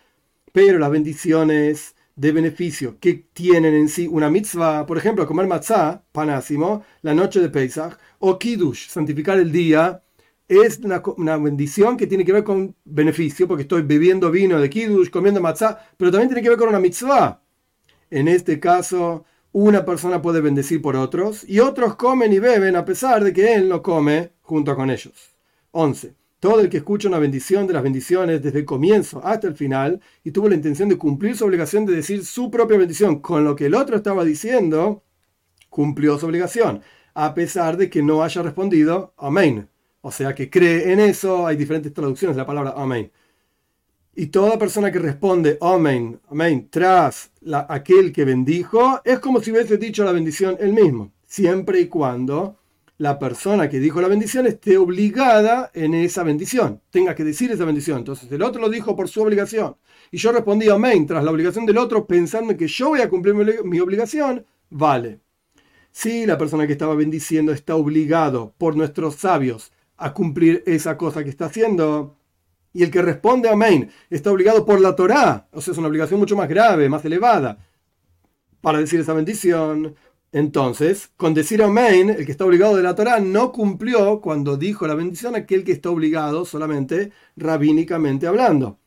Pero 0.52 0.80
las 0.80 0.90
bendiciones 0.90 1.96
de 2.16 2.32
beneficio 2.32 2.98
que 3.00 3.26
tienen 3.34 3.74
en 3.74 3.90
sí 3.90 4.08
una 4.08 4.30
mitzvah, 4.30 4.86
por 4.86 4.98
ejemplo, 4.98 5.26
comer 5.26 5.48
matzah, 5.48 6.04
panásimo, 6.12 6.84
la 7.02 7.14
noche 7.14 7.40
de 7.40 7.50
Pesach, 7.50 7.98
o 8.20 8.38
kiddush, 8.38 8.88
santificar 8.90 9.40
el 9.40 9.52
día, 9.52 10.02
es 10.48 10.80
una, 11.18 11.38
bendición 11.38 11.98
que 11.98 12.08
tiene 12.08 12.26
que 12.26 12.34
ver 12.34 12.44
con 12.44 12.76
beneficio, 12.84 13.48
porque 13.48 13.64
estoy 13.64 13.82
bebiendo 13.82 14.30
vino 14.30 14.60
de 14.60 14.70
kiddush, 14.70 15.10
comiendo 15.10 15.42
matzah, 15.42 15.80
pero 15.98 16.12
también 16.12 16.30
tiene 16.30 16.44
que 16.44 16.50
ver 16.50 16.58
con 16.58 16.70
una 16.70 16.80
mitzvah. 16.80 17.42
En 18.10 18.28
este 18.28 18.60
caso, 18.60 19.26
una 19.52 19.86
persona 19.86 20.22
puede 20.22 20.42
bendecir 20.42 20.82
por 20.82 20.96
otros, 20.96 21.44
y 21.48 21.60
otros 21.60 21.96
comen 21.96 22.32
y 22.34 22.40
beben 22.40 22.76
a 22.76 22.86
pesar 22.86 23.24
de 23.24 23.34
que 23.34 23.56
él 23.56 23.70
no 23.70 23.82
come 23.82 24.34
junto 24.42 24.76
con 24.76 24.92
ellos. 24.92 25.34
11. 25.72 26.23
Todo 26.44 26.60
el 26.60 26.68
que 26.68 26.76
escucha 26.76 27.08
una 27.08 27.20
bendición 27.20 27.68
de 27.68 27.74
las 27.74 27.84
bendiciones 27.84 28.44
desde 28.44 28.60
el 28.60 28.66
comienzo 28.66 29.26
hasta 29.26 29.48
el 29.48 29.56
final 29.56 30.02
y 30.26 30.32
tuvo 30.32 30.50
la 30.50 30.56
intención 30.56 30.90
de 30.90 30.98
cumplir 30.98 31.38
su 31.38 31.46
obligación 31.46 31.86
de 31.86 31.96
decir 31.96 32.26
su 32.26 32.52
propia 32.52 32.78
bendición 32.78 33.22
con 33.22 33.46
lo 33.46 33.56
que 33.56 33.68
el 33.68 33.74
otro 33.74 33.96
estaba 33.96 34.26
diciendo, 34.26 35.04
cumplió 35.70 36.20
su 36.20 36.26
obligación, 36.26 36.82
a 37.14 37.34
pesar 37.34 37.78
de 37.78 37.90
que 37.90 38.04
no 38.04 38.24
haya 38.24 38.42
respondido 38.42 39.14
amén. 39.16 39.70
O 40.02 40.12
sea 40.12 40.36
que 40.36 40.50
cree 40.50 40.92
en 40.92 41.00
eso, 41.00 41.48
hay 41.48 41.56
diferentes 41.56 41.94
traducciones 41.94 42.36
de 42.36 42.42
la 42.42 42.46
palabra 42.46 42.74
amén. 42.76 43.10
Y 44.14 44.26
toda 44.26 44.60
persona 44.60 44.92
que 44.92 45.00
responde 45.00 45.58
amén, 45.62 46.20
amén, 46.30 46.68
tras 46.70 47.32
aquel 47.70 48.12
que 48.12 48.26
bendijo, 48.26 49.00
es 49.06 49.20
como 49.20 49.42
si 49.42 49.54
hubiese 49.54 49.78
dicho 49.78 50.04
la 50.04 50.12
bendición 50.12 50.58
él 50.60 50.74
mismo, 50.74 51.14
siempre 51.26 51.80
y 51.80 51.88
cuando 51.88 52.58
la 53.04 53.20
persona 53.20 53.68
que 53.68 53.82
dijo 53.82 54.00
la 54.00 54.08
bendición 54.08 54.48
esté 54.48 54.78
obligada 54.78 55.72
en 55.74 55.94
esa 55.94 56.24
bendición, 56.24 56.80
tenga 56.90 57.14
que 57.14 57.26
decir 57.26 57.52
esa 57.52 57.66
bendición. 57.66 57.98
Entonces 57.98 58.32
el 58.32 58.42
otro 58.42 58.62
lo 58.62 58.70
dijo 58.70 58.96
por 58.96 59.10
su 59.10 59.22
obligación 59.22 59.76
y 60.10 60.18
yo 60.18 60.32
respondí 60.32 60.70
amén 60.70 61.06
tras 61.06 61.22
la 61.22 61.32
obligación 61.32 61.66
del 61.66 61.80
otro 61.80 62.08
pensando 62.08 62.56
que 62.56 62.66
yo 62.66 62.88
voy 62.88 63.02
a 63.02 63.10
cumplir 63.10 63.36
mi 63.66 63.80
obligación, 63.82 64.46
vale. 64.70 65.20
Si 65.92 66.26
la 66.26 66.38
persona 66.38 66.66
que 66.66 66.72
estaba 66.72 66.96
bendiciendo 66.96 67.52
está 67.52 67.76
obligado 67.76 68.54
por 68.58 68.78
nuestros 68.78 69.16
sabios 69.16 69.74
a 69.98 70.14
cumplir 70.14 70.64
esa 70.66 70.98
cosa 70.98 71.26
que 71.26 71.30
está 71.30 71.48
haciendo, 71.48 72.16
y 72.72 72.84
el 72.84 72.90
que 72.90 73.02
responde 73.02 73.50
amén 73.50 73.92
está 74.10 74.32
obligado 74.32 74.66
por 74.66 74.80
la 74.80 74.96
Torá, 74.96 75.50
o 75.52 75.60
sea, 75.60 75.74
es 75.74 75.78
una 75.78 75.90
obligación 75.90 76.22
mucho 76.22 76.38
más 76.38 76.48
grave, 76.48 76.88
más 76.88 77.04
elevada, 77.04 77.58
para 78.62 78.80
decir 78.80 79.02
esa 79.02 79.12
bendición, 79.12 79.94
entonces, 80.34 81.12
con 81.16 81.36
decir 81.36 81.62
amén, 81.62 82.10
el 82.10 82.26
que 82.26 82.32
está 82.32 82.44
obligado 82.44 82.76
de 82.76 82.82
la 82.82 82.96
Torah 82.96 83.20
no 83.20 83.52
cumplió 83.52 84.20
cuando 84.20 84.58
dijo 84.58 84.88
la 84.88 84.96
bendición 84.96 85.36
aquel 85.36 85.64
que 85.64 85.74
está 85.74 85.92
obligado 85.92 86.44
solamente 86.44 87.12
rabínicamente 87.38 88.26
hablando, 88.26 88.80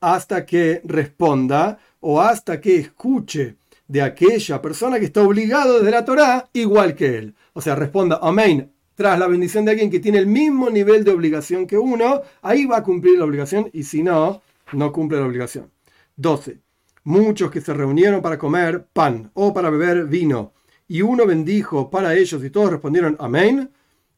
hasta 0.00 0.46
que 0.46 0.80
responda 0.84 1.80
o 1.98 2.20
hasta 2.20 2.60
que 2.60 2.76
escuche 2.76 3.56
de 3.88 4.00
aquella 4.00 4.62
persona 4.62 5.00
que 5.00 5.06
está 5.06 5.22
obligado 5.22 5.78
desde 5.80 5.90
la 5.90 6.04
Torah 6.04 6.48
igual 6.52 6.94
que 6.94 7.18
él. 7.18 7.34
O 7.52 7.60
sea, 7.60 7.74
responda 7.74 8.20
amén 8.22 8.70
tras 8.94 9.18
la 9.18 9.26
bendición 9.26 9.64
de 9.64 9.72
alguien 9.72 9.90
que 9.90 9.98
tiene 9.98 10.18
el 10.18 10.28
mismo 10.28 10.70
nivel 10.70 11.02
de 11.02 11.10
obligación 11.10 11.66
que 11.66 11.78
uno, 11.78 12.22
ahí 12.42 12.64
va 12.64 12.76
a 12.76 12.82
cumplir 12.84 13.18
la 13.18 13.24
obligación 13.24 13.68
y 13.72 13.82
si 13.82 14.04
no, 14.04 14.40
no 14.72 14.92
cumple 14.92 15.18
la 15.18 15.26
obligación. 15.26 15.68
12. 16.14 16.60
Muchos 17.04 17.50
que 17.50 17.60
se 17.60 17.74
reunieron 17.74 18.22
para 18.22 18.38
comer 18.38 18.86
pan 18.92 19.32
o 19.34 19.52
para 19.52 19.70
beber 19.70 20.06
vino, 20.06 20.52
y 20.92 21.00
uno 21.00 21.24
bendijo 21.24 21.88
para 21.88 22.14
ellos 22.16 22.44
y 22.44 22.50
todos 22.50 22.70
respondieron 22.70 23.16
amén, 23.18 23.70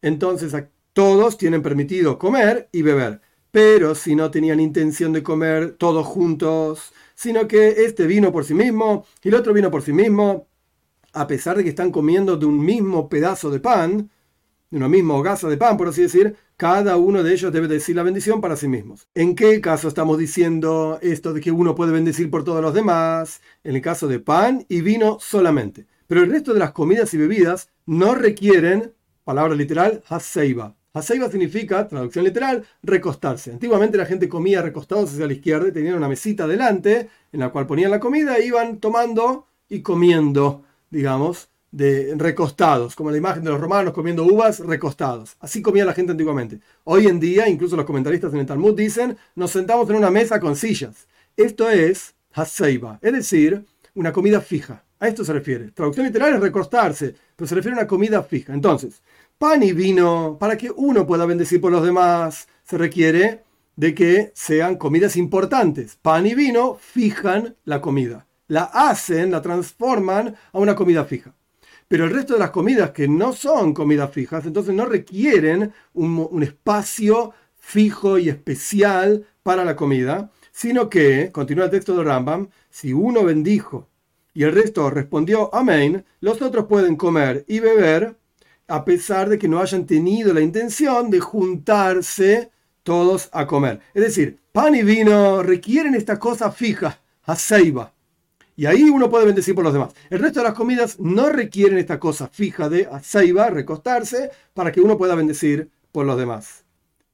entonces 0.03 0.53
todos 0.93 1.39
tienen 1.39 1.63
permitido 1.63 2.19
comer 2.19 2.69
y 2.73 2.83
beber. 2.83 3.21
Pero 3.53 3.95
si 3.95 4.17
no 4.17 4.33
tenían 4.33 4.59
intención 4.59 5.13
de 5.13 5.23
comer 5.23 5.77
todos 5.79 6.05
juntos, 6.05 6.91
sino 7.15 7.47
que 7.47 7.85
este 7.85 8.09
vino 8.09 8.33
por 8.33 8.45
sí 8.45 8.55
mismo 8.55 9.07
y 9.23 9.29
el 9.29 9.37
otro 9.37 9.53
vino 9.53 9.71
por 9.71 9.83
sí 9.83 9.93
mismo, 9.93 10.49
a 11.13 11.29
pesar 11.29 11.57
de 11.57 11.63
que 11.63 11.69
están 11.69 11.93
comiendo 11.93 12.37
de 12.37 12.47
un 12.47 12.59
mismo 12.65 13.09
pedazo 13.09 13.53
de 13.53 13.61
pan, 13.61 14.11
de 14.69 14.77
una 14.77 14.89
misma 14.89 15.15
hogaza 15.15 15.49
de 15.49 15.57
pan, 15.57 15.77
por 15.77 15.87
así 15.87 16.03
decir, 16.03 16.35
cada 16.57 16.97
uno 16.97 17.23
de 17.23 17.35
ellos 17.35 17.53
debe 17.53 17.69
decir 17.69 17.95
la 17.95 18.03
bendición 18.03 18.41
para 18.41 18.57
sí 18.57 18.67
mismos. 18.67 19.07
¿En 19.15 19.37
qué 19.37 19.61
caso 19.61 19.87
estamos 19.87 20.19
diciendo 20.19 20.99
esto 21.03 21.33
de 21.33 21.41
que 21.41 21.53
uno 21.53 21.77
puede 21.77 21.93
bendecir 21.93 22.33
por 22.33 22.43
todos 22.43 22.61
los 22.61 22.75
demás? 22.75 23.41
En 23.63 23.77
el 23.77 23.81
caso 23.81 24.09
de 24.09 24.19
pan 24.19 24.67
y 24.69 24.81
vino 24.81 25.19
solamente. 25.21 25.87
Pero 26.07 26.23
el 26.23 26.31
resto 26.31 26.53
de 26.53 26.61
las 26.61 26.73
comidas 26.73 27.13
y 27.15 27.19
bebidas 27.19 27.69
no 27.87 28.15
requieren, 28.15 28.93
palabra 29.25 29.55
literal, 29.55 30.03
haseiba. 30.09 30.75
Haseiba 30.93 31.29
significa, 31.29 31.89
traducción 31.89 32.25
literal, 32.25 32.65
recostarse. 32.83 33.51
Antiguamente 33.51 33.99
la 33.99 34.07
gente 34.07 34.29
comía 34.29 34.63
recostados 34.63 35.13
hacia 35.13 35.27
la 35.27 35.33
izquierda 35.33 35.69
y 35.69 35.73
tenían 35.73 35.97
una 35.97 36.09
mesita 36.09 36.47
delante 36.47 37.09
en 37.33 37.41
la 37.41 37.51
cual 37.51 37.67
ponían 37.67 37.91
la 37.91 37.99
comida 37.99 38.37
e 38.37 38.47
iban 38.47 38.79
tomando 38.79 39.49
y 39.69 39.83
comiendo, 39.83 40.63
digamos, 40.91 41.49
de 41.73 42.15
recostados, 42.17 42.95
como 42.95 43.11
la 43.11 43.17
imagen 43.17 43.43
de 43.43 43.51
los 43.51 43.61
romanos 43.61 43.93
comiendo 43.93 44.25
uvas 44.25 44.61
recostados. 44.61 45.37
Así 45.41 45.61
comía 45.61 45.85
la 45.85 45.95
gente 45.95 46.13
antiguamente. 46.13 46.61
Hoy 46.85 47.09
en 47.09 47.19
día, 47.19 47.49
incluso 47.49 47.75
los 47.75 47.85
comentaristas 47.85 48.33
en 48.33 48.39
el 48.39 48.47
Talmud 48.47 48.77
dicen, 48.77 49.17
nos 49.35 49.51
sentamos 49.51 49.91
en 49.91 49.97
una 49.97 50.11
mesa 50.11 50.39
con 50.39 50.55
sillas. 50.55 51.09
Esto 51.37 51.69
es 51.69 52.15
haseiba, 52.33 53.01
es 53.03 53.13
decir, 53.13 53.65
una 53.95 54.13
comida 54.13 54.41
fija. 54.41 54.84
A 55.05 55.09
esto 55.09 55.23
se 55.23 55.35
refiere. 55.35 55.71
Traducción 55.71 56.07
literal 56.07 56.33
es 56.33 56.41
recostarse, 56.41 57.15
pero 57.37 57.47
se 57.47 57.55
refiere 57.55 57.77
a 57.77 57.81
una 57.81 57.87
comida 57.87 58.23
fija. 58.23 58.55
Entonces, 58.55 59.03
pan 59.37 59.63
y 59.63 59.75
vino, 59.75 60.39
para 60.41 60.57
que 60.57 60.71
uno 60.71 61.07
pueda 61.07 61.27
bendecir 61.27 61.61
por 61.61 61.71
los 61.71 61.85
demás, 61.85 62.49
se 62.63 62.79
requiere 62.79 63.43
de 63.77 63.95
que 63.95 64.33
sean 64.35 64.77
comidas 64.77 65.17
importantes. 65.17 65.99
Pan 66.01 66.27
y 66.27 66.35
vino 66.35 66.79
fijan 66.81 67.55
la 67.67 67.83
comida. 67.83 68.27
La 68.49 68.63
hacen, 68.63 69.31
la 69.31 69.43
transforman 69.43 70.37
a 70.55 70.59
una 70.59 70.75
comida 70.75 71.05
fija. 71.05 71.35
Pero 71.87 72.07
el 72.07 72.11
resto 72.15 72.33
de 72.33 72.39
las 72.39 72.51
comidas 72.51 72.93
que 72.93 73.07
no 73.07 73.35
son 73.35 73.75
comidas 73.75 74.11
fijas, 74.11 74.47
entonces 74.47 74.75
no 74.75 74.87
requieren 74.87 75.75
un, 75.93 76.43
espacio 76.43 77.35
fijo 77.59 78.17
y 78.17 78.31
especial 78.31 79.27
para 79.43 79.67
la 79.67 79.77
comida, 79.77 80.31
sino 80.51 80.89
que, 80.89 81.31
continúa 81.31 81.67
el 81.67 81.71
texto 81.71 81.95
de 81.95 82.05
Rambam, 82.05 82.49
si 82.71 82.95
uno 82.95 83.23
bendijo 83.23 83.91
y 84.35 84.43
el 84.43 84.53
resto 84.53 84.91
respondió 84.91 85.55
amén, 85.55 86.05
los 86.21 86.43
otros 86.43 86.67
pueden 86.67 86.97
comer 86.97 87.45
y 87.47 87.61
beber 87.61 88.17
a 88.67 88.85
pesar 88.85 89.29
de 89.29 89.39
que 89.39 89.49
no 89.49 89.61
hayan 89.61 89.87
tenido 89.87 90.35
la 90.35 90.41
intención 90.41 91.11
de 91.11 91.21
juntarse 91.21 92.51
todos 92.83 93.29
a 93.33 93.47
comer. 93.47 93.81
Es 93.95 94.03
decir, 94.03 94.39
pan 94.53 94.75
y 94.75 94.83
vino 94.83 95.43
requieren 95.43 95.95
esta 95.95 96.19
cosa 96.19 96.51
fija, 96.51 97.01
aceiba. 97.23 97.93
Y 98.57 98.67
ahí 98.67 98.85
uno 98.85 99.11
puede 99.11 99.27
bendecir 99.27 99.55
por 99.55 99.65
los 99.65 99.73
demás. 99.73 99.95
El 100.11 100.21
resto 100.21 100.41
de 100.41 100.45
las 100.45 100.55
comidas 100.55 100.99
no 101.01 101.29
requieren 101.29 101.79
esta 101.79 101.99
cosa 101.99 102.29
fija 102.29 102.69
de 102.69 102.87
aceiba, 102.87 103.51
recostarse, 103.51 104.31
para 104.53 104.71
que 104.71 104.81
uno 104.81 104.97
pueda 104.97 105.15
bendecir 105.15 105.71
por 105.91 106.07
los 106.07 106.17
demás. 106.17 106.65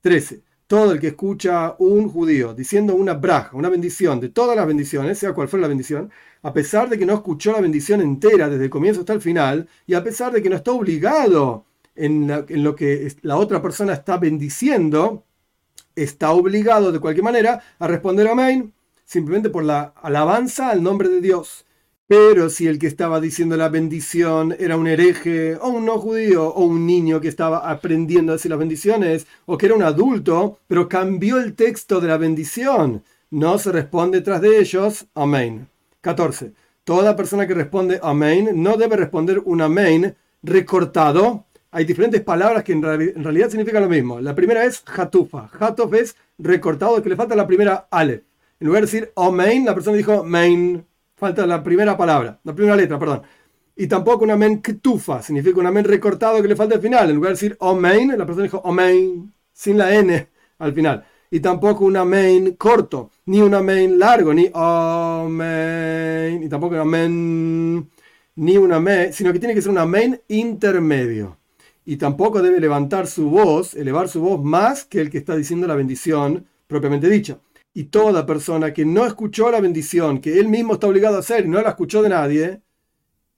13. 0.03 0.43
Todo 0.71 0.93
el 0.93 1.00
que 1.00 1.09
escucha 1.09 1.75
un 1.81 2.09
judío 2.09 2.55
diciendo 2.55 2.95
una 2.95 3.15
braja, 3.15 3.57
una 3.57 3.69
bendición 3.69 4.21
de 4.21 4.29
todas 4.29 4.55
las 4.57 4.69
bendiciones, 4.69 5.19
sea 5.19 5.33
cual 5.33 5.49
fuera 5.49 5.62
la 5.62 5.69
bendición, 5.69 6.12
a 6.43 6.53
pesar 6.53 6.89
de 6.89 6.97
que 6.97 7.05
no 7.05 7.15
escuchó 7.15 7.50
la 7.50 7.61
bendición 7.61 8.00
entera 8.00 8.49
desde 8.49 8.67
el 8.67 8.71
comienzo 8.71 9.00
hasta 9.00 9.12
el 9.12 9.21
final, 9.21 9.69
y 9.85 9.95
a 9.95 10.05
pesar 10.05 10.31
de 10.33 10.41
que 10.41 10.49
no 10.49 10.55
está 10.55 10.71
obligado 10.71 11.65
en, 11.97 12.29
lo 12.62 12.77
que 12.77 13.12
la 13.23 13.37
otra 13.37 13.61
persona 13.61 13.95
está 13.95 14.17
bendiciendo, 14.19 15.25
está 15.97 16.31
obligado 16.31 16.93
de 16.93 17.00
cualquier 17.00 17.25
manera 17.25 17.61
a 17.81 17.89
responder 17.89 18.29
amén, 18.29 18.73
simplemente 19.05 19.50
por 19.50 19.65
la 19.65 19.93
alabanza 20.00 20.71
al 20.71 20.85
nombre 20.85 21.09
de 21.09 21.21
Dios. 21.21 21.67
Pero 22.11 22.50
si 22.50 22.67
el 22.67 22.81
que 22.81 22.88
estaba 22.88 23.21
diciendo 23.21 23.57
la 23.57 23.69
bendición 23.69 24.57
era 24.59 24.76
un 24.76 24.88
hereje, 24.88 25.55
o 25.55 25.69
un 25.69 25.85
no 25.85 25.97
judío, 26.00 26.49
o 26.49 26.64
un 26.64 26.85
niño 26.85 27.21
que 27.21 27.29
estaba 27.29 27.71
aprendiendo 27.71 28.33
a 28.33 28.35
decir 28.35 28.50
las 28.50 28.59
bendiciones, 28.59 29.29
o 29.47 29.57
que 29.57 29.67
era 29.67 29.76
un 29.76 29.85
adulto, 29.85 30.59
pero 30.67 30.88
cambió 30.88 31.38
el 31.38 31.55
texto 31.55 32.00
de 32.00 32.09
la 32.09 32.17
bendición, 32.17 33.05
no 33.31 33.59
se 33.59 33.71
responde 33.71 34.23
tras 34.23 34.40
de 34.40 34.59
ellos, 34.59 35.07
amén. 35.14 35.69
14. 36.00 36.52
Toda 36.83 37.14
persona 37.14 37.47
que 37.47 37.55
responde 37.55 38.00
amén 38.02 38.61
no 38.61 38.76
debe 38.76 38.97
responder 38.97 39.40
un 39.45 39.61
amén 39.61 40.17
recortado. 40.43 41.45
Hay 41.71 41.85
diferentes 41.85 42.23
palabras 42.23 42.64
que 42.64 42.73
en, 42.73 42.83
realidad 42.83 43.50
significan 43.50 43.85
lo 43.85 43.88
mismo. 43.88 44.19
La 44.19 44.35
primera 44.35 44.64
es 44.64 44.83
hatufa. 44.85 45.49
Hatuf 45.61 45.95
es 45.95 46.17
recortado, 46.38 47.00
que 47.05 47.09
le 47.09 47.14
falta 47.14 47.37
la 47.37 47.47
primera 47.47 47.87
ale. 47.88 48.25
En 48.59 48.67
lugar 48.67 48.83
de 48.83 48.87
decir 48.87 49.12
amén, 49.14 49.64
la 49.64 49.75
persona 49.75 49.97
dijo 49.97 50.25
main. 50.25 50.85
Falta 51.21 51.47
la 51.47 51.62
primera 51.62 51.97
palabra, 51.97 52.41
la 52.43 52.55
primera 52.55 52.75
letra, 52.75 52.99
perdón. 52.99 53.23
Y 53.77 53.87
tampoco 53.87 54.25
un 54.25 54.33
amén 54.33 54.61
ktufa, 54.61 55.23
significa 55.23 55.61
un 55.61 55.67
amén 55.67 55.85
recortado 55.85 56.43
que 56.43 56.49
le 56.49 56.57
falta 56.57 56.75
al 56.75 56.81
final. 56.81 57.09
En 57.09 57.17
lugar 57.17 57.31
de 57.31 57.35
decir 57.35 57.57
amén, 57.61 58.12
la 58.19 58.27
persona 58.27 58.45
dijo 58.45 58.62
amén, 58.65 59.33
sin 59.53 59.79
la 59.79 59.95
n 59.95 60.29
al 60.59 60.73
final 60.73 61.05
y 61.31 61.41
tampoco 61.41 61.85
un 61.85 61.97
amén 61.97 62.57
corto, 62.57 63.11
ni 63.27 63.41
un 63.41 63.55
amén 63.55 63.99
largo, 63.99 64.35
ni 64.35 64.50
amén, 64.53 66.43
y 66.43 66.49
tampoco 66.49 66.75
un 66.75 66.81
amén, 66.81 67.89
ni 68.35 68.57
un 68.57 68.73
amén, 68.73 69.12
sino 69.12 69.33
que 69.33 69.39
tiene 69.39 69.55
que 69.55 69.62
ser 69.62 69.71
un 69.71 69.79
amén 69.79 70.21
intermedio. 70.29 71.37
Y 71.85 71.97
tampoco 71.97 72.43
debe 72.43 72.59
levantar 72.61 73.07
su 73.07 73.31
voz, 73.31 73.75
elevar 73.75 74.09
su 74.09 74.21
voz 74.21 74.43
más 74.43 74.85
que 74.85 75.00
el 75.00 75.11
que 75.11 75.19
está 75.19 75.37
diciendo 75.37 75.67
la 75.67 75.75
bendición 75.77 76.47
propiamente 76.67 77.09
dicha. 77.09 77.39
Y 77.73 77.85
toda 77.85 78.27
persona 78.27 78.73
que 78.73 78.85
no 78.85 79.07
escuchó 79.07 79.50
la 79.50 79.61
bendición, 79.61 80.21
que 80.21 80.39
él 80.39 80.49
mismo 80.49 80.75
está 80.75 80.89
obligado 80.89 81.17
a 81.17 81.21
hacer 81.21 81.45
y 81.45 81.49
no 81.49 81.61
la 81.62 81.71
escuchó 81.71 82.03
de 82.03 82.09
nadie, 82.09 82.62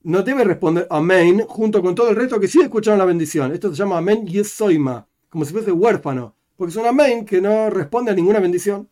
no 0.02 0.22
debe 0.22 0.44
responder 0.44 0.86
amén 0.90 1.44
junto 1.46 1.82
con 1.82 1.94
todo 1.94 2.10
el 2.10 2.16
resto 2.16 2.40
que 2.40 2.48
sí 2.48 2.60
escucharon 2.60 2.98
la 2.98 3.04
bendición. 3.04 3.52
Esto 3.52 3.70
se 3.70 3.76
llama 3.76 3.98
amén 3.98 4.26
yesoima, 4.26 5.06
como 5.28 5.44
si 5.44 5.52
fuese 5.52 5.70
huérfano 5.70 6.34
porque 6.62 6.70
es 6.70 6.76
un 6.76 6.86
amén 6.86 7.24
que 7.24 7.40
no 7.40 7.70
responde 7.70 8.12
a 8.12 8.14
ninguna 8.14 8.38
bendición. 8.38 8.88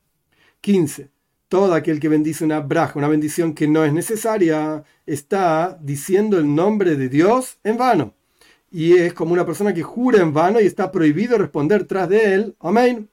15. 0.60 1.08
Todo 1.48 1.72
aquel 1.72 2.00
que 2.00 2.08
bendice 2.08 2.44
una 2.44 2.58
braja, 2.58 2.98
una 2.98 3.06
bendición 3.06 3.54
que 3.54 3.68
no 3.68 3.84
es 3.84 3.92
necesaria, 3.92 4.82
está 5.06 5.78
diciendo 5.80 6.36
el 6.38 6.52
nombre 6.52 6.96
de 6.96 7.08
Dios 7.08 7.58
en 7.62 7.76
vano. 7.76 8.14
Y 8.72 8.94
es 8.94 9.12
como 9.14 9.34
una 9.34 9.46
persona 9.46 9.72
que 9.72 9.84
jura 9.84 10.20
en 10.20 10.32
vano 10.32 10.60
y 10.60 10.66
está 10.66 10.90
prohibido 10.90 11.38
responder 11.38 11.84
tras 11.84 12.08
de 12.08 12.34
él. 12.34 12.56
Amén. 12.58 13.08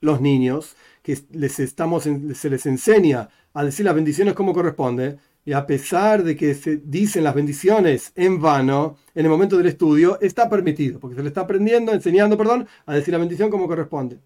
Los 0.00 0.20
niños, 0.20 0.76
que 1.04 1.18
les 1.32 1.60
estamos, 1.60 2.04
se 2.04 2.48
les 2.50 2.64
enseña 2.64 3.28
a 3.52 3.62
decir 3.62 3.84
las 3.84 3.94
bendiciones 3.94 4.32
como 4.32 4.54
corresponde, 4.54 5.18
y 5.44 5.52
a 5.52 5.66
pesar 5.66 6.24
de 6.24 6.34
que 6.34 6.54
se 6.54 6.78
dicen 6.78 7.24
las 7.24 7.34
bendiciones 7.34 8.10
en 8.16 8.40
vano, 8.40 8.96
en 9.14 9.26
el 9.26 9.30
momento 9.30 9.58
del 9.58 9.66
estudio 9.66 10.18
está 10.22 10.48
permitido, 10.48 10.98
porque 10.98 11.14
se 11.14 11.22
le 11.22 11.28
está 11.28 11.42
aprendiendo, 11.42 11.92
enseñando, 11.92 12.38
perdón, 12.38 12.66
a 12.86 12.94
decir 12.94 13.12
la 13.12 13.18
bendición 13.18 13.50
como 13.50 13.68
corresponde. 13.68 14.18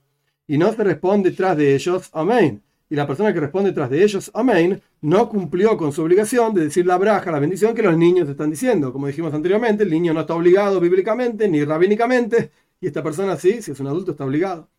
Y 0.47 0.57
no 0.57 0.73
se 0.73 0.85
responde 0.85 1.33
tras 1.33 1.57
de 1.57 1.75
ellos, 1.75 2.11
amén. 2.13 2.63
Y 2.89 2.95
la 2.95 3.09
persona 3.09 3.35
que 3.35 3.41
responde 3.41 3.73
tras 3.73 3.91
de 3.91 4.05
ellos, 4.05 4.31
amén, 4.33 4.81
no 5.01 5.29
cumplió 5.29 5.77
con 5.77 5.93
su 5.93 6.03
obligación 6.03 6.55
de 6.55 6.63
decir 6.63 6.87
la 6.87 6.97
braja, 6.97 7.33
la 7.33 7.41
bendición 7.41 7.75
que 7.75 7.83
los 7.83 7.99
niños 7.99 8.29
están 8.29 8.51
diciendo. 8.51 8.93
Como 8.93 9.09
dijimos 9.09 9.35
anteriormente, 9.35 9.83
el 9.83 9.91
niño 9.91 10.15
no 10.15 10.21
está 10.21 10.37
obligado 10.37 10.79
bíblicamente 10.79 11.49
ni 11.49 11.65
rabínicamente, 11.65 12.53
y 12.81 12.87
esta 12.87 13.03
persona 13.03 13.37
sí, 13.37 13.63
si 13.63 13.73
es 13.73 13.81
un 13.81 13.89
adulto, 13.89 14.13
está 14.13 14.25
obligado. 14.25 14.71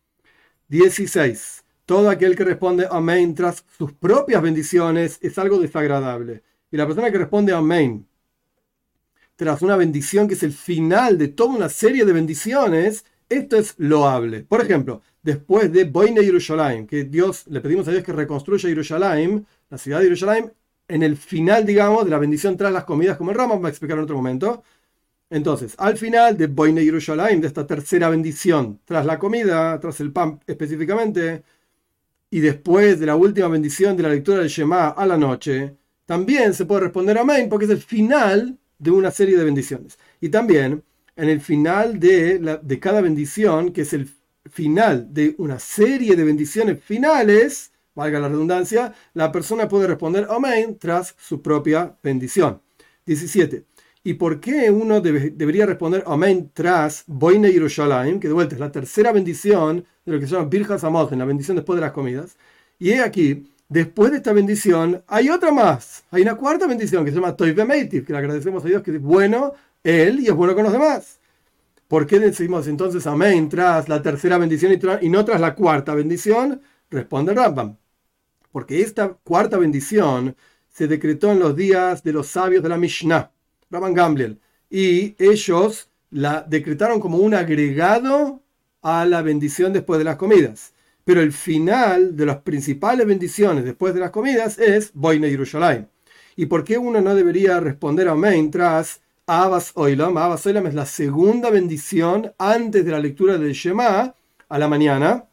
16. 0.68 1.64
Todo 1.90 2.08
aquel 2.08 2.36
que 2.36 2.44
responde 2.44 2.86
amén 2.88 3.34
tras 3.34 3.64
sus 3.76 3.92
propias 3.92 4.40
bendiciones 4.40 5.18
es 5.22 5.36
algo 5.38 5.58
desagradable. 5.58 6.44
Y 6.70 6.76
la 6.76 6.86
persona 6.86 7.10
que 7.10 7.18
responde 7.18 7.52
amén 7.52 8.06
tras 9.34 9.60
una 9.60 9.74
bendición 9.74 10.28
que 10.28 10.34
es 10.34 10.44
el 10.44 10.52
final 10.52 11.18
de 11.18 11.26
toda 11.26 11.56
una 11.56 11.68
serie 11.68 12.04
de 12.04 12.12
bendiciones, 12.12 13.04
esto 13.28 13.56
es 13.56 13.74
loable. 13.78 14.44
Por 14.44 14.60
ejemplo, 14.60 15.02
después 15.20 15.72
de 15.72 15.82
Boine 15.82 16.22
Yerushalayim, 16.22 16.86
que 16.86 17.02
Dios, 17.02 17.48
le 17.48 17.60
pedimos 17.60 17.88
a 17.88 17.90
Dios 17.90 18.04
que 18.04 18.12
reconstruya 18.12 18.68
Yerushalayim, 18.68 19.44
la 19.68 19.76
ciudad 19.76 19.98
de 19.98 20.04
Yerushalayim, 20.04 20.48
en 20.86 21.02
el 21.02 21.16
final, 21.16 21.66
digamos, 21.66 22.04
de 22.04 22.12
la 22.12 22.18
bendición 22.18 22.56
tras 22.56 22.72
las 22.72 22.84
comidas, 22.84 23.16
como 23.16 23.32
el 23.32 23.36
Rama 23.36 23.56
va 23.56 23.66
a 23.66 23.70
explicar 23.70 23.98
en 23.98 24.04
otro 24.04 24.14
momento. 24.14 24.62
Entonces, 25.28 25.74
al 25.76 25.96
final 25.96 26.36
de 26.36 26.46
Boine 26.46 26.84
Yerushalayim, 26.84 27.40
de 27.40 27.48
esta 27.48 27.66
tercera 27.66 28.08
bendición, 28.08 28.78
tras 28.84 29.04
la 29.04 29.18
comida, 29.18 29.80
tras 29.80 29.98
el 29.98 30.12
pan 30.12 30.38
específicamente, 30.46 31.42
y 32.30 32.40
después 32.40 33.00
de 33.00 33.06
la 33.06 33.16
última 33.16 33.48
bendición 33.48 33.96
de 33.96 34.04
la 34.04 34.08
lectura 34.10 34.38
del 34.38 34.48
Shema 34.48 34.88
a 34.88 35.04
la 35.04 35.16
noche, 35.16 35.76
también 36.06 36.54
se 36.54 36.64
puede 36.64 36.82
responder 36.82 37.18
amén 37.18 37.48
porque 37.48 37.64
es 37.64 37.70
el 37.70 37.82
final 37.82 38.58
de 38.78 38.90
una 38.90 39.10
serie 39.10 39.36
de 39.36 39.44
bendiciones. 39.44 39.98
Y 40.20 40.28
también 40.28 40.82
en 41.16 41.28
el 41.28 41.40
final 41.40 42.00
de, 42.00 42.78
cada 42.80 43.00
bendición, 43.00 43.72
que 43.72 43.82
es 43.82 43.92
el 43.92 44.08
final 44.50 45.12
de 45.12 45.34
una 45.38 45.58
serie 45.58 46.16
de 46.16 46.24
bendiciones 46.24 46.82
finales, 46.82 47.72
valga 47.94 48.20
la 48.20 48.28
redundancia, 48.28 48.94
la 49.14 49.30
persona 49.30 49.68
puede 49.68 49.86
responder 49.86 50.26
Amén 50.30 50.78
tras 50.78 51.14
su 51.18 51.42
propia 51.42 51.96
bendición. 52.02 52.62
17. 53.06 53.64
¿Y 54.02 54.14
por 54.14 54.40
qué 54.40 54.70
uno 54.70 55.00
debería 55.00 55.66
responder 55.66 56.04
Amén 56.06 56.50
tras 56.54 57.04
Boine 57.06 57.52
Yerushalayim, 57.52 58.18
que 58.18 58.28
de 58.28 58.34
vuelta 58.34 58.54
es 58.54 58.60
la 58.60 58.72
tercera 58.72 59.12
bendición 59.12 59.84
lo 60.12 60.20
que 60.20 60.26
se 60.26 60.34
llama 60.34 60.48
Birjas 60.48 60.82
en 60.84 61.18
la 61.18 61.24
bendición 61.24 61.56
después 61.56 61.76
de 61.76 61.82
las 61.82 61.92
comidas? 61.92 62.36
Y 62.78 62.90
he 62.90 63.00
aquí, 63.00 63.50
después 63.68 64.10
de 64.10 64.18
esta 64.18 64.32
bendición, 64.32 65.02
hay 65.06 65.30
otra 65.30 65.52
más. 65.52 66.04
Hay 66.10 66.22
una 66.22 66.34
cuarta 66.34 66.66
bendición 66.66 67.04
que 67.04 67.10
se 67.10 67.16
llama 67.16 67.36
Toive 67.36 67.64
Meitiv, 67.64 68.06
que 68.06 68.12
le 68.12 68.18
agradecemos 68.18 68.64
a 68.64 68.68
Dios 68.68 68.82
que 68.82 68.92
es 68.92 69.00
bueno 69.00 69.52
él 69.82 70.20
y 70.20 70.26
es 70.26 70.34
bueno 70.34 70.54
con 70.54 70.64
los 70.64 70.72
demás. 70.72 71.18
¿Por 71.88 72.06
qué 72.06 72.20
decimos 72.20 72.68
entonces 72.68 73.06
amén 73.06 73.48
tras 73.48 73.88
la 73.88 74.00
tercera 74.00 74.38
bendición 74.38 74.78
y, 75.02 75.08
no 75.08 75.24
tras 75.24 75.40
la 75.40 75.54
cuarta 75.54 75.94
bendición? 75.94 76.60
Responde 76.88 77.34
Rambam. 77.34 77.76
Porque 78.52 78.80
esta 78.80 79.08
cuarta 79.08 79.58
bendición 79.58 80.36
se 80.68 80.86
decretó 80.86 81.32
en 81.32 81.40
los 81.40 81.56
días 81.56 82.02
de 82.04 82.12
los 82.12 82.28
sabios 82.28 82.62
de 82.62 82.68
la 82.68 82.78
Mishnah, 82.78 83.32
Rabban 83.70 83.94
Gamliel, 83.94 84.40
y 84.68 85.16
ellos 85.18 85.88
la 86.10 86.42
decretaron 86.42 87.00
como 87.00 87.18
un 87.18 87.34
agregado 87.34 88.40
a 88.82 89.04
la 89.06 89.22
bendición 89.22 89.72
después 89.72 89.98
de 89.98 90.04
las 90.04 90.16
comidas. 90.16 90.72
Pero 91.04 91.20
el 91.20 91.32
final 91.32 92.16
de 92.16 92.26
las 92.26 92.38
principales 92.38 93.06
bendiciones 93.06 93.64
después 93.64 93.94
de 93.94 94.00
las 94.00 94.10
comidas 94.10 94.58
es 94.58 94.92
Boine 94.94 95.30
Yerushalayim. 95.30 95.86
¿Y 96.36 96.46
por 96.46 96.64
qué 96.64 96.78
uno 96.78 97.00
no 97.00 97.14
debería 97.14 97.60
responder 97.60 98.08
amén 98.08 98.50
tras 98.50 99.00
Abbas 99.32 99.70
Oilam. 99.76 100.16
Abbas 100.16 100.44
Oilam 100.46 100.66
es 100.66 100.74
la 100.74 100.86
segunda 100.86 101.50
bendición 101.50 102.32
antes 102.36 102.84
de 102.84 102.90
la 102.90 102.98
lectura 102.98 103.38
del 103.38 103.52
Shema 103.52 104.12
a 104.48 104.58
la 104.58 104.66
mañana, 104.66 105.26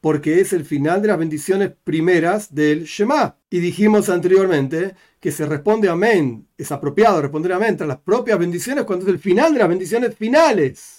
porque 0.00 0.40
es 0.40 0.52
el 0.52 0.64
final 0.64 1.00
de 1.00 1.06
las 1.06 1.16
bendiciones 1.16 1.70
primeras 1.84 2.52
del 2.52 2.86
Shema. 2.86 3.36
Y 3.50 3.60
dijimos 3.60 4.08
anteriormente 4.08 4.96
que 5.20 5.30
se 5.30 5.46
responde 5.46 5.88
amén, 5.88 6.48
es 6.58 6.72
apropiado 6.72 7.22
responder 7.22 7.52
amén 7.52 7.76
tras 7.76 7.86
las 7.86 7.98
propias 7.98 8.36
bendiciones 8.36 8.82
cuando 8.82 9.06
es 9.06 9.12
el 9.12 9.20
final 9.20 9.52
de 9.52 9.60
las 9.60 9.68
bendiciones 9.68 10.16
finales, 10.16 10.97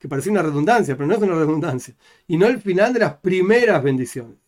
que 0.00 0.08
parece 0.08 0.30
una 0.30 0.42
redundancia, 0.42 0.96
pero 0.96 1.06
no 1.06 1.14
es 1.14 1.20
una 1.20 1.34
redundancia, 1.34 1.94
y 2.26 2.38
no 2.38 2.46
el 2.46 2.60
final 2.60 2.94
de 2.94 3.00
las 3.00 3.14
primeras 3.18 3.82
bendiciones. 3.82 4.38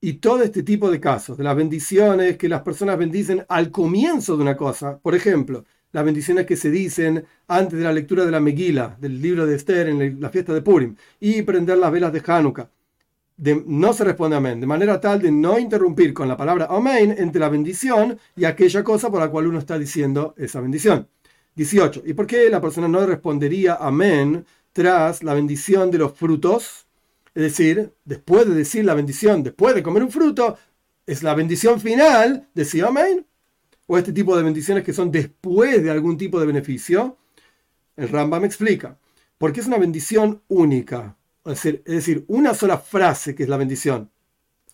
Y 0.00 0.14
todo 0.14 0.42
este 0.42 0.62
tipo 0.62 0.90
de 0.90 1.00
casos, 1.00 1.38
de 1.38 1.44
las 1.44 1.56
bendiciones 1.56 2.36
que 2.36 2.48
las 2.48 2.60
personas 2.62 2.98
bendicen 2.98 3.44
al 3.48 3.70
comienzo 3.70 4.36
de 4.36 4.42
una 4.42 4.56
cosa, 4.56 4.98
por 4.98 5.14
ejemplo, 5.14 5.64
las 5.90 6.04
bendiciones 6.04 6.44
que 6.46 6.56
se 6.56 6.70
dicen 6.70 7.24
antes 7.48 7.78
de 7.78 7.84
la 7.84 7.92
lectura 7.92 8.24
de 8.26 8.30
la 8.30 8.38
Megila, 8.38 8.96
del 9.00 9.20
libro 9.20 9.46
de 9.46 9.56
Esther 9.56 9.88
en 9.88 10.20
la 10.20 10.28
fiesta 10.28 10.52
de 10.52 10.60
Purim, 10.60 10.94
y 11.18 11.40
prender 11.42 11.78
las 11.78 11.90
velas 11.90 12.12
de 12.12 12.22
Hanukkah, 12.24 12.70
no 13.66 13.92
se 13.92 14.04
responde 14.04 14.36
amén, 14.36 14.60
de 14.60 14.66
manera 14.66 15.00
tal 15.00 15.22
de 15.22 15.32
no 15.32 15.58
interrumpir 15.58 16.12
con 16.12 16.28
la 16.28 16.36
palabra 16.36 16.66
amén 16.70 17.14
entre 17.16 17.40
la 17.40 17.48
bendición 17.48 18.18
y 18.36 18.44
aquella 18.44 18.84
cosa 18.84 19.10
por 19.10 19.20
la 19.20 19.30
cual 19.30 19.46
uno 19.46 19.58
está 19.58 19.78
diciendo 19.78 20.34
esa 20.36 20.60
bendición. 20.60 21.08
18. 21.58 22.04
¿Y 22.06 22.14
por 22.14 22.26
qué 22.26 22.48
la 22.48 22.60
persona 22.60 22.86
no 22.86 23.04
respondería 23.04 23.74
amén 23.74 24.46
tras 24.72 25.24
la 25.24 25.34
bendición 25.34 25.90
de 25.90 25.98
los 25.98 26.12
frutos? 26.16 26.86
Es 27.34 27.42
decir, 27.42 27.92
después 28.04 28.46
de 28.48 28.54
decir 28.54 28.84
la 28.84 28.94
bendición, 28.94 29.42
después 29.42 29.74
de 29.74 29.82
comer 29.82 30.04
un 30.04 30.12
fruto, 30.12 30.56
es 31.04 31.24
la 31.24 31.34
bendición 31.34 31.80
final, 31.80 32.48
decir 32.54 32.84
amén. 32.84 33.26
O 33.88 33.98
este 33.98 34.12
tipo 34.12 34.36
de 34.36 34.44
bendiciones 34.44 34.84
que 34.84 34.92
son 34.92 35.10
después 35.10 35.82
de 35.82 35.90
algún 35.90 36.16
tipo 36.16 36.38
de 36.38 36.46
beneficio. 36.46 37.18
El 37.96 38.08
Rambam 38.08 38.44
explica. 38.44 38.96
Porque 39.36 39.58
es 39.58 39.66
una 39.66 39.78
bendición 39.78 40.42
única. 40.46 41.16
Decir, 41.44 41.82
es 41.86 41.94
decir, 41.94 42.24
una 42.28 42.54
sola 42.54 42.78
frase 42.78 43.34
que 43.34 43.42
es 43.42 43.48
la 43.48 43.56
bendición. 43.56 44.10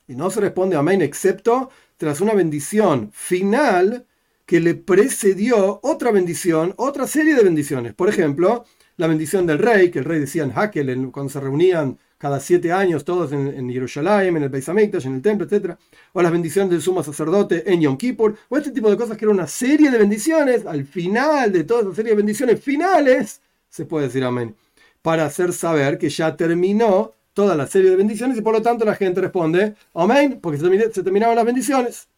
Y 0.07 0.17
no 0.17 0.29
se 0.29 0.41
responde 0.41 0.76
amén 0.76 1.00
excepto 1.00 1.71
tras 1.97 2.21
una 2.21 2.35
bendición 2.35 3.11
final 3.12 4.07
que 4.47 4.61
le 4.61 4.75
precedió 4.75 5.81
otra 5.83 6.11
bendición, 6.11 6.75
otra 6.77 7.07
serie 7.07 7.35
de 7.35 7.43
bendiciones. 7.43 7.95
Por 7.95 8.09
ejemplo, 8.09 8.65
la 8.97 9.07
bendición 9.07 9.47
del 9.47 9.59
rey, 9.59 9.90
que 9.90 10.01
el 10.01 10.05
rey 10.05 10.21
decía 10.21 10.45
en 10.45 10.53
Hakel 10.55 11.11
cuando 11.11 11.33
se 11.33 11.40
reunían 11.40 11.99
cada 12.18 12.40
siete 12.40 12.73
años, 12.73 13.05
todos 13.05 13.33
en, 13.33 13.49
en 13.49 13.71
Jerusalén, 13.71 14.37
en 14.37 14.45
el 14.45 14.49
Beis 14.49 14.68
en 14.68 15.14
el 15.14 15.23
templo, 15.23 15.47
etc. 15.47 15.77
O 16.12 16.23
las 16.23 16.33
bendiciones 16.33 16.71
del 16.71 16.81
sumo 16.81 17.03
sacerdote 17.03 17.71
en 17.71 17.81
Yom 17.81 17.97
Kippur, 17.97 18.37
o 18.49 18.57
este 18.57 18.71
tipo 18.71 18.90
de 18.90 18.97
cosas 18.97 19.16
que 19.16 19.25
era 19.25 19.33
una 19.33 19.47
serie 19.47 19.90
de 19.90 19.99
bendiciones, 19.99 20.64
al 20.64 20.85
final 20.87 21.53
de 21.53 21.64
toda 21.64 21.83
esa 21.83 21.95
serie 21.95 22.12
de 22.12 22.16
bendiciones 22.16 22.61
finales, 22.62 23.40
se 23.68 23.85
puede 23.85 24.07
decir 24.07 24.25
amén, 24.25 24.55
para 25.03 25.27
hacer 25.27 25.53
saber 25.53 25.99
que 25.99 26.09
ya 26.09 26.37
terminó 26.37 27.12
toda 27.35 27.57
la 27.57 27.66
serie 27.66 27.90
de 27.90 27.97
bendiciones 27.97 28.38
y 28.38 28.42
por 28.42 28.55
lo 28.55 28.62
tanto 28.62 28.85
la 28.85 28.95
gente 28.95 29.21
responde 29.21 29.75
amén, 29.92 30.38
porque 30.40 30.59
se, 30.59 30.92
se 30.92 31.03
terminaron 31.03 31.35
las 31.37 31.45
bendiciones. 31.45 32.09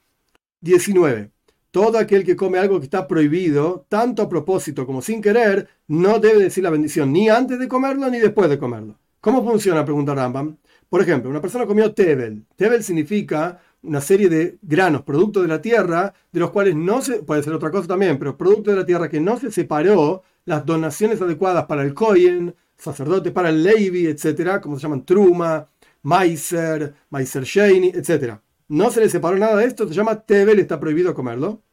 19. 0.60 1.35
Todo 1.76 1.98
aquel 1.98 2.24
que 2.24 2.36
come 2.36 2.58
algo 2.58 2.78
que 2.78 2.86
está 2.86 3.06
prohibido, 3.06 3.84
tanto 3.90 4.22
a 4.22 4.30
propósito 4.30 4.86
como 4.86 5.02
sin 5.02 5.20
querer, 5.20 5.68
no 5.88 6.18
debe 6.18 6.44
decir 6.44 6.64
la 6.64 6.70
bendición 6.70 7.12
ni 7.12 7.28
antes 7.28 7.58
de 7.58 7.68
comerlo 7.68 8.08
ni 8.08 8.18
después 8.18 8.48
de 8.48 8.58
comerlo. 8.58 8.98
¿Cómo 9.20 9.44
funciona? 9.44 9.84
Pregunta 9.84 10.14
Rambam. 10.14 10.56
Por 10.88 11.02
ejemplo, 11.02 11.28
una 11.28 11.42
persona 11.42 11.66
comió 11.66 11.92
tebel. 11.92 12.46
Tebel 12.56 12.82
significa 12.82 13.60
una 13.82 14.00
serie 14.00 14.30
de 14.30 14.56
granos, 14.62 15.02
producto 15.02 15.42
de 15.42 15.48
la 15.48 15.60
tierra, 15.60 16.14
de 16.32 16.40
los 16.40 16.50
cuales 16.50 16.74
no 16.74 17.02
se, 17.02 17.22
puede 17.22 17.42
ser 17.42 17.52
otra 17.52 17.70
cosa 17.70 17.88
también, 17.88 18.18
pero 18.18 18.38
producto 18.38 18.70
de 18.70 18.78
la 18.78 18.86
tierra 18.86 19.10
que 19.10 19.20
no 19.20 19.38
se 19.38 19.50
separó 19.50 20.22
las 20.46 20.64
donaciones 20.64 21.20
adecuadas 21.20 21.66
para 21.66 21.82
el 21.82 21.92
Kohen, 21.92 22.54
sacerdote, 22.78 23.32
para 23.32 23.50
el 23.50 23.62
Levi, 23.62 24.06
etcétera, 24.06 24.62
como 24.62 24.76
se 24.76 24.84
llaman 24.84 25.04
Truma, 25.04 25.68
Meiser, 26.04 26.94
Meiser 27.10 27.44
Sheini, 27.44 27.88
etcétera. 27.88 28.40
No 28.68 28.90
se 28.90 29.00
le 29.00 29.10
separó 29.10 29.36
nada 29.36 29.56
de 29.56 29.66
esto, 29.66 29.86
se 29.86 29.92
llama 29.92 30.22
Tebel, 30.22 30.58
está 30.58 30.80
prohibido 30.80 31.12
comerlo. 31.12 31.65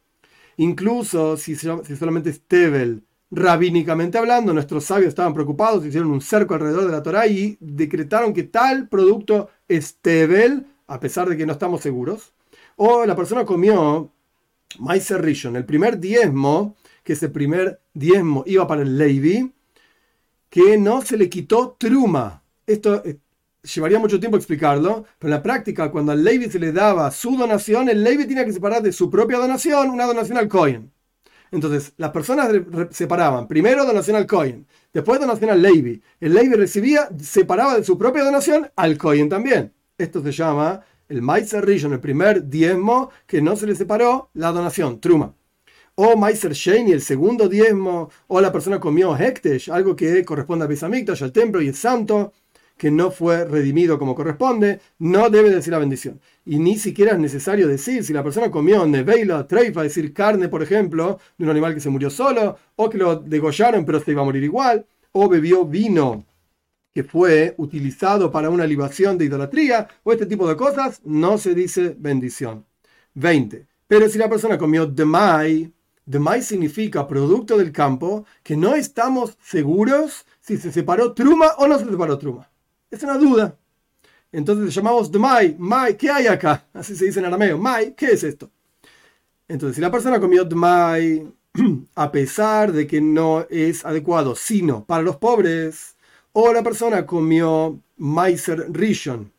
Incluso 0.56 1.36
si, 1.36 1.56
si 1.56 1.96
solamente 1.96 2.30
es 2.30 2.40
Tebel 2.42 3.02
rabínicamente 3.34 4.18
hablando, 4.18 4.52
nuestros 4.52 4.84
sabios 4.84 5.08
estaban 5.08 5.34
preocupados, 5.34 5.84
hicieron 5.84 6.10
un 6.10 6.20
cerco 6.20 6.54
alrededor 6.54 6.86
de 6.86 6.92
la 6.92 7.02
Torá 7.02 7.26
y 7.26 7.56
decretaron 7.60 8.32
que 8.32 8.44
tal 8.44 8.88
producto 8.88 9.50
es 9.68 9.96
tebel, 9.96 10.66
a 10.86 11.00
pesar 11.00 11.28
de 11.28 11.36
que 11.36 11.46
no 11.46 11.52
estamos 11.52 11.80
seguros. 11.80 12.32
O 12.76 13.04
la 13.04 13.16
persona 13.16 13.44
comió 13.44 14.12
Maiser 14.78 15.22
Rishon, 15.22 15.56
el 15.56 15.64
primer 15.64 15.98
diezmo, 15.98 16.76
que 17.02 17.14
ese 17.14 17.28
primer 17.28 17.80
diezmo 17.92 18.44
iba 18.46 18.66
para 18.66 18.82
el 18.82 18.96
Levi, 18.96 19.52
que 20.48 20.78
no 20.78 21.02
se 21.02 21.16
le 21.16 21.28
quitó 21.28 21.76
truma. 21.78 22.42
Esto 22.66 23.02
llevaría 23.64 23.98
mucho 23.98 24.20
tiempo 24.20 24.36
explicarlo, 24.36 25.04
pero 25.18 25.32
en 25.32 25.36
la 25.38 25.42
práctica, 25.42 25.90
cuando 25.90 26.12
al 26.12 26.22
Levi 26.22 26.50
se 26.50 26.58
le 26.58 26.72
daba 26.72 27.10
su 27.10 27.36
donación, 27.36 27.88
el 27.88 28.02
Levi 28.02 28.26
tenía 28.26 28.44
que 28.44 28.52
separar 28.52 28.82
de 28.82 28.92
su 28.92 29.10
propia 29.10 29.38
donación 29.38 29.90
una 29.90 30.04
donación 30.06 30.38
al 30.38 30.48
Cohen. 30.48 30.92
Entonces, 31.50 31.92
las 31.96 32.10
personas 32.10 32.50
separaban 32.90 33.46
primero 33.46 33.84
donación 33.84 34.16
al 34.16 34.26
Cohen, 34.26 34.66
después 34.92 35.20
donación 35.20 35.50
al 35.50 35.62
Levi. 35.62 36.02
El 36.20 36.34
Levi 36.34 36.54
recibía, 36.54 37.08
separaba 37.20 37.76
de 37.76 37.84
su 37.84 37.96
propia 37.96 38.24
donación 38.24 38.70
al 38.76 38.98
Cohen 38.98 39.28
también. 39.28 39.72
Esto 39.96 40.22
se 40.22 40.32
llama 40.32 40.82
el 41.08 41.22
Meiser 41.22 41.64
Rishon, 41.64 41.92
el 41.92 42.00
primer 42.00 42.48
diezmo 42.48 43.10
que 43.26 43.40
no 43.40 43.56
se 43.56 43.66
le 43.66 43.74
separó 43.76 44.30
la 44.34 44.50
donación, 44.50 45.00
Truma. 45.00 45.34
O 45.94 46.16
Meiser 46.16 46.52
Sheni, 46.52 46.90
el 46.90 47.02
segundo 47.02 47.48
diezmo, 47.48 48.10
o 48.26 48.40
la 48.40 48.50
persona 48.50 48.80
comió 48.80 49.16
Hektesh, 49.16 49.70
algo 49.70 49.94
que 49.94 50.24
corresponde 50.24 50.64
a 50.64 50.68
Besamikdash, 50.68 51.22
al 51.22 51.30
templo 51.30 51.62
y 51.62 51.68
el 51.68 51.76
santo 51.76 52.32
que 52.76 52.90
no 52.90 53.10
fue 53.10 53.44
redimido 53.44 53.98
como 53.98 54.14
corresponde, 54.14 54.80
no 54.98 55.30
debe 55.30 55.50
decir 55.50 55.72
la 55.72 55.78
bendición. 55.78 56.20
Y 56.44 56.58
ni 56.58 56.76
siquiera 56.76 57.12
es 57.12 57.18
necesario 57.18 57.68
decir 57.68 58.04
si 58.04 58.12
la 58.12 58.22
persona 58.22 58.50
comió 58.50 58.86
neveila, 58.86 59.46
treifa, 59.46 59.82
decir 59.82 60.12
carne, 60.12 60.48
por 60.48 60.62
ejemplo, 60.62 61.18
de 61.38 61.44
un 61.44 61.50
animal 61.50 61.74
que 61.74 61.80
se 61.80 61.90
murió 61.90 62.10
solo, 62.10 62.58
o 62.76 62.90
que 62.90 62.98
lo 62.98 63.16
degollaron 63.16 63.84
pero 63.84 64.00
se 64.00 64.10
iba 64.10 64.22
a 64.22 64.24
morir 64.24 64.42
igual, 64.42 64.86
o 65.12 65.28
bebió 65.28 65.64
vino 65.64 66.24
que 66.92 67.02
fue 67.02 67.54
utilizado 67.58 68.30
para 68.30 68.50
una 68.50 68.66
libación 68.66 69.18
de 69.18 69.24
idolatría, 69.24 69.88
o 70.04 70.12
este 70.12 70.26
tipo 70.26 70.48
de 70.48 70.56
cosas, 70.56 71.00
no 71.04 71.38
se 71.38 71.54
dice 71.54 71.96
bendición. 71.98 72.64
20. 73.14 73.66
Pero 73.88 74.08
si 74.08 74.18
la 74.18 74.28
persona 74.28 74.58
comió 74.58 74.86
demai, 74.86 75.72
demai 76.06 76.42
significa 76.42 77.06
producto 77.06 77.56
del 77.58 77.72
campo, 77.72 78.24
que 78.42 78.56
no 78.56 78.74
estamos 78.76 79.36
seguros 79.42 80.24
si 80.40 80.56
se 80.56 80.70
separó 80.70 81.14
truma 81.14 81.48
o 81.58 81.66
no 81.66 81.78
se 81.78 81.84
separó 81.84 82.18
truma. 82.18 82.48
Es 82.94 83.02
una 83.02 83.18
duda. 83.18 83.56
Entonces 84.30 84.66
le 84.66 84.70
llamamos 84.70 85.10
de 85.10 85.18
Mai. 85.18 85.96
¿qué 85.96 86.10
hay 86.10 86.28
acá? 86.28 86.64
Así 86.72 86.94
se 86.94 87.06
dice 87.06 87.18
en 87.18 87.26
arameo. 87.26 87.58
Mai, 87.58 87.92
¿qué 87.96 88.12
es 88.12 88.22
esto? 88.22 88.48
Entonces, 89.48 89.74
si 89.74 89.80
la 89.80 89.90
persona 89.90 90.20
comió 90.20 90.44
Dmai, 90.44 91.26
a 91.96 92.12
pesar 92.12 92.70
de 92.70 92.86
que 92.86 93.00
no 93.00 93.46
es 93.50 93.84
adecuado, 93.84 94.36
sino 94.36 94.84
para 94.84 95.02
los 95.02 95.16
pobres, 95.16 95.96
o 96.32 96.52
la 96.52 96.62
persona 96.62 97.04
comió 97.04 97.80
Maiser 97.96 98.66
Rishon, 98.70 99.32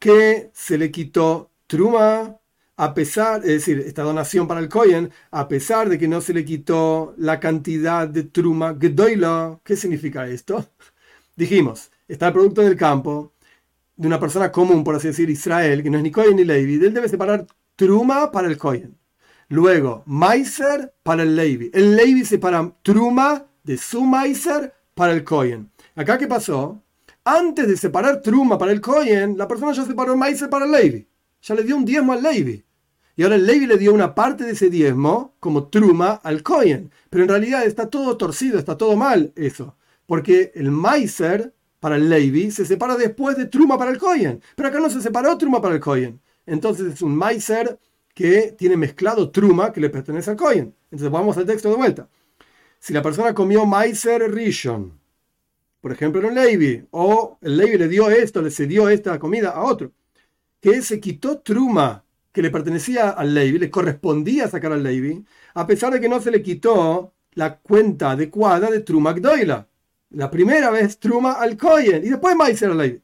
que 0.00 0.50
se 0.52 0.76
le 0.76 0.90
quitó 0.90 1.48
Truma, 1.68 2.36
a 2.76 2.92
pesar, 2.92 3.42
es 3.42 3.66
decir, 3.66 3.78
esta 3.86 4.02
donación 4.02 4.48
para 4.48 4.58
el 4.58 4.68
Kohen, 4.68 5.12
a 5.30 5.46
pesar 5.46 5.88
de 5.88 5.96
que 5.96 6.08
no 6.08 6.20
se 6.20 6.34
le 6.34 6.44
quitó 6.44 7.14
la 7.18 7.38
cantidad 7.38 8.08
de 8.08 8.24
Truma 8.24 8.72
Gdoila. 8.72 9.60
¿Qué 9.62 9.76
significa 9.76 10.26
esto? 10.26 10.66
Dijimos, 11.36 11.89
está 12.12 12.28
el 12.28 12.32
producto 12.32 12.62
del 12.62 12.76
campo, 12.76 13.32
de 13.96 14.06
una 14.06 14.18
persona 14.18 14.50
común, 14.50 14.82
por 14.82 14.96
así 14.96 15.08
decir, 15.08 15.30
Israel, 15.30 15.82
que 15.82 15.90
no 15.90 15.98
es 15.98 16.02
ni 16.02 16.10
Cohen 16.10 16.36
ni 16.36 16.44
Levi, 16.44 16.74
él 16.74 16.92
debe 16.92 17.08
separar 17.08 17.46
Truma 17.76 18.30
para 18.32 18.48
el 18.48 18.58
Cohen. 18.58 18.96
Luego, 19.48 20.02
Meiser 20.06 20.94
para 21.02 21.22
el 21.22 21.36
Levi. 21.36 21.70
El 21.72 21.96
Levi 21.96 22.24
separa 22.24 22.72
Truma 22.82 23.46
de 23.62 23.76
su 23.76 24.04
Meiser 24.04 24.72
para 24.94 25.12
el 25.12 25.24
Cohen. 25.24 25.70
Acá, 25.94 26.18
¿qué 26.18 26.26
pasó? 26.26 26.82
Antes 27.24 27.68
de 27.68 27.76
separar 27.76 28.22
Truma 28.22 28.56
para 28.58 28.72
el 28.72 28.80
Cohen, 28.80 29.36
la 29.36 29.46
persona 29.46 29.72
ya 29.72 29.84
separó 29.84 30.16
Meiser 30.16 30.48
para 30.48 30.64
el 30.64 30.72
Levi. 30.72 31.06
Ya 31.42 31.54
le 31.54 31.64
dio 31.64 31.76
un 31.76 31.84
diezmo 31.84 32.12
al 32.12 32.22
Levi. 32.22 32.64
Y 33.16 33.22
ahora 33.22 33.34
el 33.36 33.46
Levi 33.46 33.66
le 33.66 33.76
dio 33.76 33.92
una 33.92 34.14
parte 34.14 34.44
de 34.44 34.52
ese 34.52 34.70
diezmo 34.70 35.34
como 35.40 35.68
Truma 35.68 36.20
al 36.22 36.42
Cohen. 36.42 36.90
Pero 37.10 37.24
en 37.24 37.28
realidad 37.28 37.64
está 37.64 37.88
todo 37.90 38.16
torcido, 38.16 38.58
está 38.58 38.78
todo 38.78 38.96
mal 38.96 39.32
eso. 39.36 39.76
Porque 40.06 40.52
el 40.54 40.70
Meiser 40.70 41.54
para 41.80 41.96
el 41.96 42.08
Levi 42.08 42.50
se 42.50 42.64
separa 42.64 42.96
después 42.96 43.36
de 43.36 43.46
Truma 43.46 43.78
para 43.78 43.90
el 43.90 43.98
Cohen. 43.98 44.40
Pero 44.54 44.68
acá 44.68 44.78
no 44.78 44.90
se 44.90 45.00
separó 45.00 45.36
Truma 45.36 45.60
para 45.60 45.74
el 45.74 45.80
Cohen. 45.80 46.20
Entonces 46.46 46.92
es 46.92 47.02
un 47.02 47.16
Meiser 47.16 47.78
que 48.14 48.54
tiene 48.56 48.76
mezclado 48.76 49.30
Truma 49.30 49.72
que 49.72 49.80
le 49.80 49.90
pertenece 49.90 50.30
al 50.30 50.36
Cohen. 50.36 50.74
Entonces 50.84 51.10
vamos 51.10 51.36
al 51.36 51.46
texto 51.46 51.70
de 51.70 51.76
vuelta. 51.76 52.08
Si 52.78 52.92
la 52.92 53.02
persona 53.02 53.34
comió 53.34 53.66
Meiser 53.66 54.30
Rishon, 54.32 55.00
por 55.80 55.92
ejemplo, 55.92 56.20
en 56.20 56.26
un 56.26 56.34
Levi, 56.34 56.86
o 56.90 57.38
el 57.40 57.56
Levi 57.56 57.78
le 57.78 57.88
dio 57.88 58.10
esto, 58.10 58.42
le 58.42 58.50
cedió 58.50 58.88
esta 58.88 59.18
comida 59.18 59.50
a 59.50 59.64
otro, 59.64 59.92
que 60.60 60.82
se 60.82 61.00
quitó 61.00 61.38
Truma 61.38 62.04
que 62.32 62.42
le 62.42 62.50
pertenecía 62.50 63.10
al 63.10 63.34
Levi, 63.34 63.58
le 63.58 63.70
correspondía 63.70 64.48
sacar 64.48 64.72
al 64.72 64.82
Levi, 64.82 65.24
a 65.54 65.66
pesar 65.66 65.92
de 65.92 66.00
que 66.00 66.08
no 66.08 66.20
se 66.20 66.30
le 66.30 66.42
quitó 66.42 67.12
la 67.32 67.58
cuenta 67.58 68.12
adecuada 68.12 68.70
de 68.70 68.80
Truma 68.80 69.12
Gdoila. 69.12 69.66
La 70.12 70.28
primera 70.28 70.70
vez 70.70 70.98
Truma 70.98 71.34
al 71.34 71.56
Cohen 71.56 72.04
y 72.04 72.08
después 72.08 72.34
Meiser 72.34 72.70
al 72.72 72.78
Levi. 72.78 73.00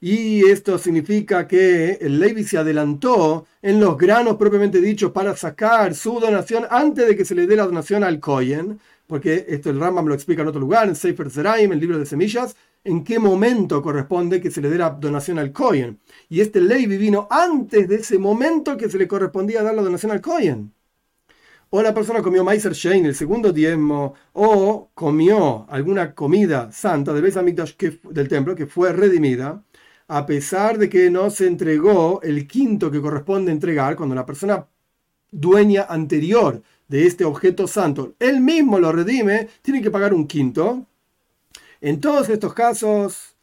Y 0.00 0.44
esto 0.50 0.76
significa 0.76 1.46
que 1.46 1.98
el 2.00 2.18
Levi 2.18 2.42
se 2.42 2.58
adelantó 2.58 3.46
en 3.62 3.78
los 3.78 3.96
granos 3.96 4.36
propiamente 4.36 4.80
dichos 4.80 5.12
para 5.12 5.36
sacar 5.36 5.94
su 5.94 6.18
donación 6.18 6.66
antes 6.68 7.06
de 7.06 7.16
que 7.16 7.24
se 7.24 7.36
le 7.36 7.46
dé 7.46 7.54
la 7.54 7.66
donación 7.66 8.02
al 8.02 8.18
Cohen, 8.18 8.80
porque 9.06 9.46
esto 9.48 9.70
el 9.70 9.78
Rambam 9.78 10.06
lo 10.06 10.14
explica 10.14 10.42
en 10.42 10.48
otro 10.48 10.60
lugar, 10.60 10.88
en 10.88 10.96
Sefer 10.96 11.30
Zeraim, 11.30 11.70
el 11.70 11.78
libro 11.78 11.96
de 11.96 12.06
semillas, 12.06 12.56
en 12.82 13.04
qué 13.04 13.20
momento 13.20 13.80
corresponde 13.80 14.40
que 14.40 14.50
se 14.50 14.60
le 14.60 14.68
dé 14.68 14.78
la 14.78 14.90
donación 14.90 15.38
al 15.38 15.52
Cohen. 15.52 16.00
Y 16.28 16.40
este 16.40 16.60
Levi 16.60 16.96
vino 16.96 17.28
antes 17.30 17.86
de 17.86 17.96
ese 17.96 18.18
momento 18.18 18.76
que 18.76 18.90
se 18.90 18.98
le 18.98 19.06
correspondía 19.06 19.62
dar 19.62 19.76
la 19.76 19.82
donación 19.82 20.10
al 20.10 20.20
Cohen 20.20 20.72
o 21.74 21.82
la 21.82 21.94
persona 21.94 22.20
comió 22.20 22.44
Meiser 22.44 22.74
Shein, 22.74 23.06
el 23.06 23.14
segundo 23.14 23.50
diezmo, 23.50 24.12
o 24.34 24.90
comió 24.92 25.66
alguna 25.70 26.14
comida 26.14 26.70
santa 26.70 27.14
del 27.14 27.32
del 27.32 28.28
templo 28.28 28.54
que 28.54 28.66
fue 28.66 28.92
redimida, 28.92 29.64
a 30.06 30.26
pesar 30.26 30.76
de 30.76 30.90
que 30.90 31.10
no 31.10 31.30
se 31.30 31.46
entregó 31.46 32.20
el 32.22 32.46
quinto 32.46 32.90
que 32.90 33.00
corresponde 33.00 33.52
entregar, 33.52 33.96
cuando 33.96 34.14
la 34.14 34.26
persona 34.26 34.68
dueña 35.30 35.86
anterior 35.88 36.62
de 36.88 37.06
este 37.06 37.24
objeto 37.24 37.66
santo, 37.66 38.16
él 38.18 38.42
mismo 38.42 38.78
lo 38.78 38.92
redime, 38.92 39.48
tiene 39.62 39.80
que 39.80 39.90
pagar 39.90 40.12
un 40.12 40.26
quinto. 40.26 40.86
En 41.80 42.02
todos 42.02 42.28
estos 42.28 42.52
casos, 42.52 43.34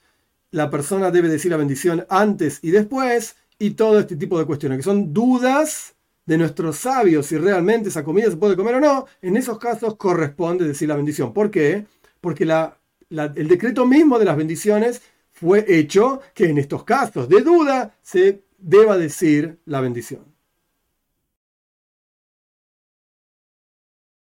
la 0.51 0.69
persona 0.69 1.09
debe 1.09 1.29
decir 1.29 1.49
la 1.49 1.57
bendición 1.57 2.05
antes 2.09 2.59
y 2.61 2.69
después, 2.69 3.37
y 3.57 3.71
todo 3.71 3.99
este 3.99 4.15
tipo 4.15 4.37
de 4.37 4.45
cuestiones, 4.45 4.77
que 4.77 4.83
son 4.83 5.15
dudas 5.15 5.95
de 6.29 6.37
nuestros 6.37 6.77
sabios 6.77 7.25
si 7.25 7.37
realmente 7.39 7.89
esa 7.89 8.03
comida 8.03 8.29
se 8.29 8.37
puede 8.37 8.55
comer 8.55 8.75
o 8.75 8.79
no, 8.79 9.07
en 9.19 9.35
esos 9.35 9.57
casos 9.57 9.95
corresponde 9.95 10.67
decir 10.67 10.87
la 10.87 10.95
bendición. 10.95 11.33
¿Por 11.33 11.49
qué? 11.49 11.87
Porque 12.21 12.43
el 12.43 13.47
decreto 13.47 13.87
mismo 13.87 14.19
de 14.19 14.25
las 14.25 14.37
bendiciones 14.37 15.01
fue 15.31 15.65
hecho 15.67 16.21
que 16.35 16.45
en 16.45 16.59
estos 16.59 16.83
casos 16.83 17.27
de 17.29 17.41
duda 17.41 17.95
se 18.03 18.43
deba 18.59 18.95
decir 18.95 19.57
la 19.65 19.81
bendición. 19.81 20.21